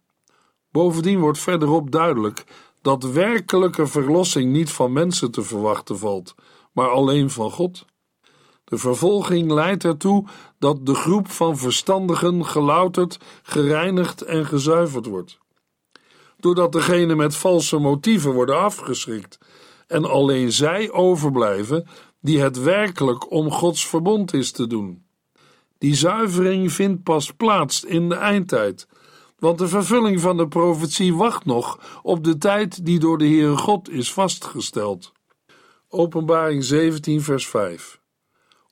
Bovendien 0.71 1.19
wordt 1.19 1.39
verderop 1.39 1.91
duidelijk 1.91 2.45
dat 2.83 3.05
werkelijke 3.05 3.87
verlossing 3.87 4.53
niet 4.53 4.71
van 4.71 4.93
mensen 4.93 5.31
te 5.31 5.43
verwachten 5.43 5.99
valt, 5.99 6.35
maar 6.73 6.89
alleen 6.89 7.31
van 7.31 7.51
God. 7.51 7.85
De 8.65 8.79
vervolging 8.79 9.51
leidt 9.51 9.85
ertoe 9.85 10.25
dat 10.59 10.87
de 10.87 10.95
groep 10.95 11.31
van 11.31 11.57
verstandigen 11.57 12.47
gelouterd, 12.47 13.19
gereinigd 13.43 14.23
en 14.23 14.47
gezuiverd 14.47 15.07
wordt. 15.07 15.39
Doordat 16.37 16.73
degenen 16.73 17.17
met 17.17 17.37
valse 17.37 17.79
motieven 17.79 18.33
worden 18.33 18.59
afgeschrikt 18.59 19.39
en 19.87 20.05
alleen 20.05 20.53
zij 20.53 20.91
overblijven 20.91 21.87
die 22.21 22.41
het 22.41 22.63
werkelijk 22.63 23.31
om 23.31 23.51
Gods 23.51 23.87
verbond 23.87 24.33
is 24.33 24.51
te 24.51 24.67
doen. 24.67 25.06
Die 25.79 25.95
zuivering 25.95 26.73
vindt 26.73 27.03
pas 27.03 27.33
plaats 27.33 27.85
in 27.85 28.09
de 28.09 28.15
eindtijd, 28.15 28.89
want 29.39 29.59
de 29.59 29.69
vervulling 29.69 30.21
van 30.21 30.37
de 30.37 30.49
profetie 30.49 31.15
wacht 31.15 31.45
nog 31.45 32.01
op 32.03 32.25
de 32.25 32.39
tijd 32.39 32.85
die 32.85 32.99
door 32.99 33.19
de 33.19 33.27
Heere 33.27 33.57
God 33.57 33.91
is 33.91 34.13
vastgesteld. 34.13 35.13
Openbaring 35.89 36.65
17, 36.65 37.23
vers 37.23 37.49
5. 37.49 38.01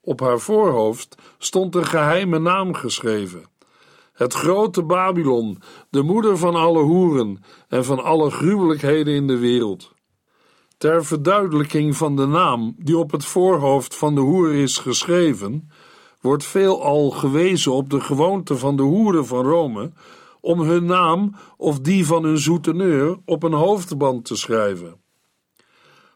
Op 0.01 0.21
haar 0.21 0.39
voorhoofd 0.39 1.17
stond 1.39 1.75
een 1.75 1.87
geheime 1.87 2.39
naam 2.39 2.75
geschreven: 2.75 3.45
Het 4.13 4.35
grote 4.35 4.83
Babylon, 4.83 5.63
de 5.91 6.03
moeder 6.03 6.39
van 6.39 6.55
alle 6.55 6.83
hoeren 6.83 7.45
en 7.69 7.85
van 7.85 8.05
alle 8.05 8.31
gruwelijkheden 8.31 9.15
in 9.15 9.27
de 9.27 9.39
wereld. 9.39 9.93
Ter 10.79 11.05
verduidelijking 11.05 11.97
van 11.97 12.17
de 12.17 12.27
naam 12.27 12.75
die 12.79 12.99
op 12.99 13.11
het 13.11 13.25
voorhoofd 13.25 13.95
van 13.95 14.15
de 14.15 14.21
hoer 14.21 14.55
is 14.55 14.79
geschreven, 14.79 15.71
wordt 16.25 16.45
veelal 16.45 17.11
gewezen 17.11 17.73
op 17.73 17.91
de 17.91 18.01
gewoonte 18.01 18.57
van 18.57 18.77
de 18.77 18.83
hoeren 18.83 19.27
van 19.27 19.47
Rome 19.47 19.93
om 20.41 20.61
hun 20.61 20.85
naam 20.85 21.35
of 21.57 21.81
die 21.81 22.07
van 22.07 22.25
hun 22.25 22.39
zoeteneur 22.39 23.19
op 23.25 23.43
een 23.43 23.53
hoofdband 23.53 24.25
te 24.25 24.37
schrijven. 24.37 25.01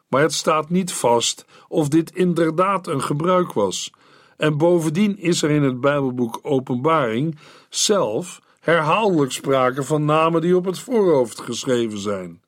Maar 0.07 0.21
het 0.21 0.33
staat 0.33 0.69
niet 0.69 0.93
vast 0.93 1.45
of 1.67 1.87
dit 1.87 2.11
inderdaad 2.11 2.87
een 2.87 3.01
gebruik 3.01 3.53
was, 3.53 3.91
en 4.37 4.57
bovendien 4.57 5.17
is 5.17 5.41
er 5.41 5.49
in 5.49 5.63
het 5.63 5.81
Bijbelboek 5.81 6.39
Openbaring 6.41 7.39
zelf 7.69 8.39
herhaaldelijk 8.59 9.31
sprake 9.31 9.83
van 9.83 10.05
namen 10.05 10.41
die 10.41 10.55
op 10.55 10.65
het 10.65 10.79
voorhoofd 10.79 11.39
geschreven 11.39 11.99
zijn. 11.99 12.41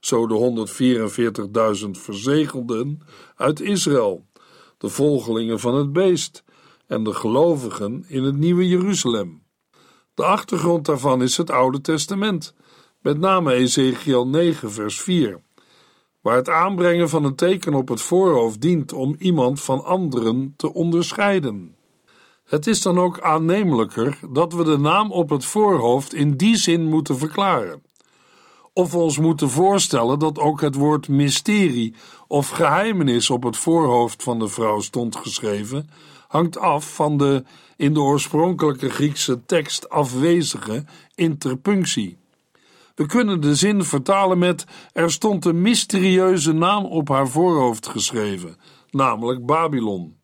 Zo 0.00 0.26
de 0.26 0.66
144.000 1.84 1.90
verzegelden 1.90 3.00
uit 3.36 3.60
Israël, 3.60 4.26
de 4.78 4.88
volgelingen 4.88 5.60
van 5.60 5.74
het 5.74 5.92
beest 5.92 6.46
en 6.88 7.04
de 7.04 7.14
gelovigen 7.14 8.04
in 8.08 8.22
het 8.22 8.36
Nieuwe 8.36 8.68
Jeruzalem. 8.68 9.42
De 10.14 10.24
achtergrond 10.24 10.86
daarvan 10.86 11.22
is 11.22 11.36
het 11.36 11.50
Oude 11.50 11.80
Testament, 11.80 12.54
met 13.00 13.18
name 13.18 13.52
Ezekiel 13.52 14.26
9, 14.26 14.72
vers 14.72 15.00
4, 15.00 15.40
waar 16.20 16.36
het 16.36 16.48
aanbrengen 16.48 17.08
van 17.08 17.24
een 17.24 17.34
teken 17.34 17.74
op 17.74 17.88
het 17.88 18.00
voorhoofd 18.00 18.60
dient 18.60 18.92
om 18.92 19.16
iemand 19.18 19.60
van 19.60 19.84
anderen 19.84 20.54
te 20.56 20.74
onderscheiden. 20.74 21.76
Het 22.44 22.66
is 22.66 22.82
dan 22.82 22.98
ook 22.98 23.20
aannemelijker 23.20 24.18
dat 24.30 24.52
we 24.52 24.64
de 24.64 24.78
naam 24.78 25.12
op 25.12 25.30
het 25.30 25.44
voorhoofd 25.44 26.14
in 26.14 26.36
die 26.36 26.56
zin 26.56 26.88
moeten 26.88 27.18
verklaren. 27.18 27.82
Of 28.72 28.92
we 28.92 28.98
ons 28.98 29.18
moeten 29.18 29.50
voorstellen 29.50 30.18
dat 30.18 30.38
ook 30.38 30.60
het 30.60 30.74
woord 30.74 31.08
mysterie 31.08 31.94
of 32.26 32.48
geheimenis 32.48 33.30
op 33.30 33.42
het 33.42 33.56
voorhoofd 33.56 34.22
van 34.22 34.38
de 34.38 34.48
vrouw 34.48 34.80
stond 34.80 35.16
geschreven, 35.16 35.90
hangt 36.28 36.58
af 36.58 36.94
van 36.94 37.16
de 37.16 37.44
in 37.76 37.94
de 37.94 38.00
oorspronkelijke 38.00 38.90
Griekse 38.90 39.44
tekst 39.44 39.88
afwezige 39.88 40.84
interpunctie. 41.14 42.18
We 42.94 43.06
kunnen 43.06 43.40
de 43.40 43.54
zin 43.54 43.84
vertalen 43.84 44.38
met: 44.38 44.64
Er 44.92 45.10
stond 45.10 45.44
een 45.44 45.60
mysterieuze 45.60 46.52
naam 46.52 46.84
op 46.84 47.08
haar 47.08 47.28
voorhoofd 47.28 47.86
geschreven, 47.86 48.56
namelijk 48.90 49.46
Babylon. 49.46 50.16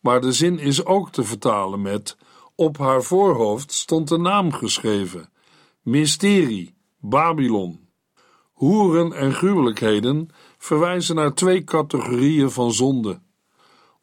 Maar 0.00 0.20
de 0.20 0.32
zin 0.32 0.58
is 0.58 0.84
ook 0.84 1.10
te 1.10 1.24
vertalen 1.24 1.82
met: 1.82 2.16
Op 2.54 2.78
haar 2.78 3.02
voorhoofd 3.02 3.72
stond 3.72 4.10
een 4.10 4.22
naam 4.22 4.52
geschreven: 4.52 5.30
Mysterie, 5.82 6.74
Babylon. 7.00 7.88
Hoeren 8.52 9.12
en 9.12 9.32
gruwelijkheden 9.32 10.28
verwijzen 10.58 11.14
naar 11.14 11.34
twee 11.34 11.64
categorieën 11.64 12.50
van 12.50 12.72
zonde. 12.72 13.20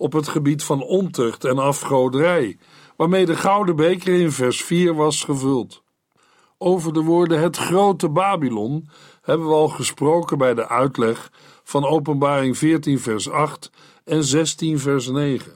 Op 0.04 0.14
het 0.14 0.28
gebied 0.28 0.64
van 0.64 0.82
ontucht 0.82 1.46
en 1.46 1.58
afgoderij, 1.58 2.58
waarmee 2.96 3.26
de 3.26 3.36
gouden 3.36 3.76
beker 3.76 4.14
in 4.20 4.32
vers 4.32 4.64
4 4.64 4.96
was 4.96 5.24
gevuld. 5.24 5.84
Over 6.58 6.94
de 6.94 7.02
woorden 7.02 7.40
het 7.40 7.58
grote 7.58 8.10
Babylon 8.10 8.90
hebben 9.22 9.48
we 9.48 9.54
al 9.54 9.68
gesproken 9.68 10.38
bij 10.38 10.54
de 10.54 10.68
uitleg 10.68 11.32
van 11.64 11.86
Openbaring 11.86 12.58
14 12.58 13.00
vers 13.00 13.30
8 13.30 13.72
en 14.04 14.24
16 14.24 14.80
vers 14.80 15.08
9. 15.08 15.54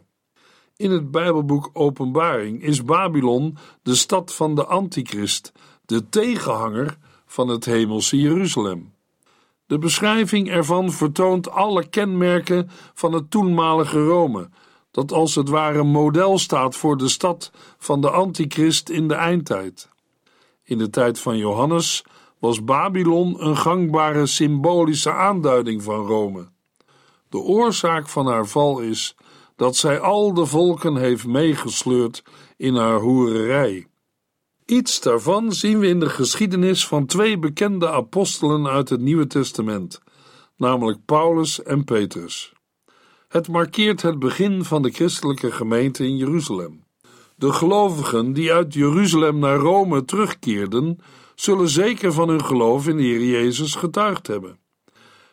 In 0.75 0.91
het 0.91 1.11
Bijbelboek 1.11 1.69
Openbaring 1.73 2.63
is 2.63 2.83
Babylon 2.83 3.57
de 3.81 3.95
stad 3.95 4.33
van 4.33 4.55
de 4.55 4.65
Antichrist, 4.65 5.51
de 5.85 6.09
tegenhanger 6.09 6.97
van 7.25 7.47
het 7.47 7.65
hemelse 7.65 8.17
Jeruzalem. 8.17 8.95
De 9.67 9.77
beschrijving 9.77 10.49
ervan 10.49 10.91
vertoont 10.91 11.49
alle 11.49 11.87
kenmerken 11.87 12.69
van 12.93 13.13
het 13.13 13.31
toenmalige 13.31 14.05
Rome, 14.05 14.49
dat 14.91 15.11
als 15.11 15.35
het 15.35 15.49
ware 15.49 15.83
model 15.83 16.37
staat 16.37 16.75
voor 16.75 16.97
de 16.97 17.07
stad 17.07 17.51
van 17.77 18.01
de 18.01 18.09
Antichrist 18.09 18.89
in 18.89 19.07
de 19.07 19.13
eindtijd. 19.13 19.89
In 20.63 20.77
de 20.77 20.89
tijd 20.89 21.19
van 21.19 21.37
Johannes 21.37 22.03
was 22.39 22.63
Babylon 22.63 23.45
een 23.45 23.57
gangbare 23.57 24.25
symbolische 24.25 25.11
aanduiding 25.11 25.83
van 25.83 26.05
Rome. 26.05 26.47
De 27.29 27.37
oorzaak 27.37 28.09
van 28.09 28.27
haar 28.27 28.47
val 28.47 28.79
is 28.79 29.15
dat 29.55 29.75
zij 29.75 29.99
al 29.99 30.33
de 30.33 30.45
volken 30.45 30.95
heeft 30.95 31.25
meegesleurd 31.25 32.23
in 32.57 32.75
haar 32.75 32.99
hoererij. 32.99 33.87
Iets 34.67 35.01
daarvan 35.01 35.51
zien 35.51 35.79
we 35.79 35.87
in 35.87 35.99
de 35.99 36.09
geschiedenis 36.09 36.87
van 36.87 37.05
twee 37.05 37.39
bekende 37.39 37.89
apostelen 37.89 38.67
uit 38.67 38.89
het 38.89 39.01
Nieuwe 39.01 39.27
Testament, 39.27 40.01
namelijk 40.57 41.05
Paulus 41.05 41.63
en 41.63 41.83
Petrus. 41.83 42.53
Het 43.27 43.47
markeert 43.47 44.01
het 44.01 44.19
begin 44.19 44.63
van 44.63 44.81
de 44.81 44.91
christelijke 44.91 45.51
gemeente 45.51 46.03
in 46.03 46.17
Jeruzalem. 46.17 46.83
De 47.35 47.53
gelovigen 47.53 48.33
die 48.33 48.53
uit 48.53 48.73
Jeruzalem 48.73 49.39
naar 49.39 49.57
Rome 49.57 50.05
terugkeerden, 50.05 50.97
zullen 51.35 51.69
zeker 51.69 52.13
van 52.13 52.29
hun 52.29 52.45
geloof 52.45 52.87
in 52.87 52.97
de 52.97 53.03
Heer 53.03 53.23
Jezus 53.23 53.75
getuigd 53.75 54.27
hebben. 54.27 54.59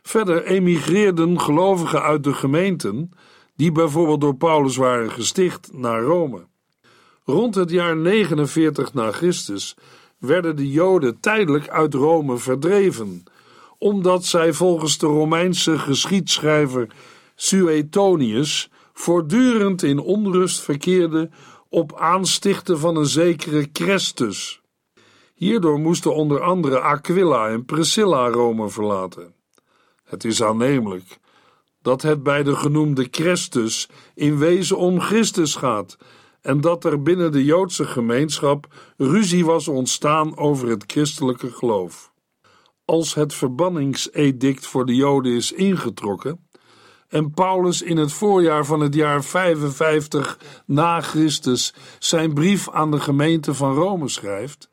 Verder 0.03 0.45
emigreerden 0.45 1.41
gelovigen 1.41 2.03
uit 2.03 2.25
de 2.25 2.35
gemeenten, 2.35 3.11
die 3.57 3.73
bijvoorbeeld 3.73 4.21
door 4.21 4.37
Paulus 4.37 4.77
waren 4.77 5.11
gesticht, 5.11 5.71
naar 5.73 6.03
Rome. 6.03 6.47
Rond 7.25 7.55
het 7.55 7.71
jaar 7.71 7.97
49 7.97 8.95
na 8.95 9.13
Christus 9.13 9.77
werden 10.19 10.57
de 10.57 10.71
Joden 10.71 11.21
tijdelijk 11.21 11.69
uit 11.69 11.95
Rome 11.95 12.37
verdreven, 12.37 13.25
omdat 13.79 14.25
zij 14.25 14.53
volgens 14.53 14.99
de 14.99 15.07
Romeinse 15.07 15.79
geschiedschrijver 15.79 16.95
Suetonius 17.35 18.71
voortdurend 18.93 19.83
in 19.83 19.99
onrust 19.99 20.61
verkeerden 20.61 21.33
op 21.69 21.99
aanstichten 21.99 22.79
van 22.79 22.97
een 22.97 23.07
zekere 23.07 23.69
Christus. 23.73 24.61
Hierdoor 25.35 25.79
moesten 25.79 26.15
onder 26.15 26.41
andere 26.41 26.81
Aquila 26.81 27.49
en 27.49 27.65
Priscilla 27.65 28.29
Rome 28.29 28.69
verlaten. 28.69 29.35
Het 30.05 30.25
is 30.25 30.43
aannemelijk 30.43 31.19
dat 31.83 32.03
het 32.03 32.23
bij 32.23 32.43
de 32.43 32.57
genoemde 32.57 33.09
Christus 33.11 33.89
in 34.15 34.39
wezen 34.39 34.77
om 34.77 35.01
Christus 35.01 35.55
gaat 35.55 35.97
en 36.45 36.61
dat 36.61 36.85
er 36.85 37.03
binnen 37.03 37.33
de 37.33 37.45
Joodse 37.45 37.85
gemeenschap 37.85 38.67
ruzie 38.97 39.45
was 39.45 39.69
ontstaan 39.69 40.37
over 40.37 40.69
het 40.69 40.85
christelijke 40.87 41.51
geloof. 41.51 42.13
Als 42.85 43.15
het 43.15 43.35
verbanningsedict 43.35 44.67
voor 44.67 44.87
de 44.87 44.95
Joden 44.95 45.33
is 45.33 45.53
ingetrokken 45.53 46.49
en 47.09 47.31
Paulus 47.31 47.83
in 47.83 47.97
het 47.97 48.13
voorjaar 48.13 48.65
van 48.65 48.81
het 48.81 48.95
jaar 48.95 49.25
55 49.25 50.39
na 50.67 51.01
Christus 51.01 51.75
zijn 51.99 52.35
brief 52.35 52.71
aan 52.71 52.91
de 52.91 53.01
gemeente 53.01 53.55
van 53.55 53.75
Rome 53.75 54.09
schrijft, 54.09 54.69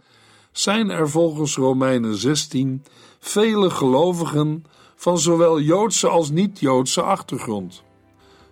zijn 0.51 0.89
er 0.89 1.09
volgens 1.09 1.55
Romeinen 1.55 2.15
16 2.15 2.83
vele 3.19 3.69
gelovigen 3.69 4.63
van 4.95 5.19
zowel 5.19 5.59
Joodse 5.59 6.07
als 6.07 6.29
niet-Joodse 6.29 7.01
achtergrond. 7.01 7.83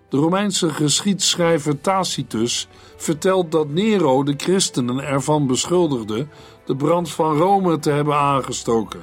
De 0.09 0.17
Romeinse 0.17 0.69
geschiedschrijver 0.69 1.81
Tacitus 1.81 2.67
vertelt 2.97 3.51
dat 3.51 3.69
Nero 3.69 4.23
de 4.23 4.33
christenen 4.37 4.99
ervan 4.99 5.47
beschuldigde 5.47 6.27
de 6.65 6.75
brand 6.75 7.11
van 7.11 7.37
Rome 7.37 7.79
te 7.79 7.91
hebben 7.91 8.15
aangestoken. 8.15 9.01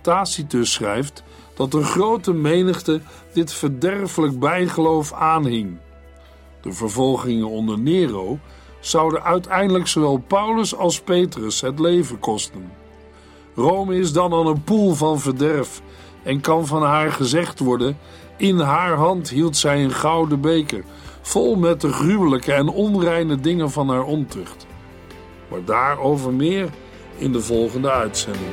Tacitus 0.00 0.72
schrijft 0.72 1.22
dat 1.54 1.74
een 1.74 1.84
grote 1.84 2.32
menigte 2.32 3.00
dit 3.32 3.52
verderfelijk 3.52 4.38
bijgeloof 4.38 5.12
aanhing. 5.12 5.78
De 6.60 6.72
vervolgingen 6.72 7.48
onder 7.48 7.78
Nero 7.78 8.38
zouden 8.80 9.22
uiteindelijk 9.22 9.86
zowel 9.86 10.24
Paulus 10.26 10.76
als 10.76 11.00
Petrus 11.00 11.60
het 11.60 11.78
leven 11.78 12.18
kosten. 12.18 12.72
Rome 13.54 13.98
is 13.98 14.12
dan 14.12 14.32
al 14.32 14.46
een 14.46 14.64
poel 14.64 14.94
van 14.94 15.20
verderf 15.20 15.82
en 16.22 16.40
kan 16.40 16.66
van 16.66 16.82
haar 16.82 17.12
gezegd 17.12 17.58
worden: 17.58 17.98
in 18.36 18.58
haar 18.58 18.94
hand 18.94 19.28
hield 19.28 19.56
zij 19.56 19.84
een 19.84 19.92
gouden 19.92 20.40
beker, 20.40 20.84
vol 21.20 21.56
met 21.56 21.80
de 21.80 21.92
gruwelijke 21.92 22.52
en 22.52 22.68
onreine 22.68 23.40
dingen 23.40 23.70
van 23.70 23.88
haar 23.88 24.04
ontucht. 24.04 24.66
Maar 25.50 25.64
daarover 25.64 26.32
meer 26.32 26.68
in 27.16 27.32
de 27.32 27.40
volgende 27.40 27.90
uitzending. 27.90 28.52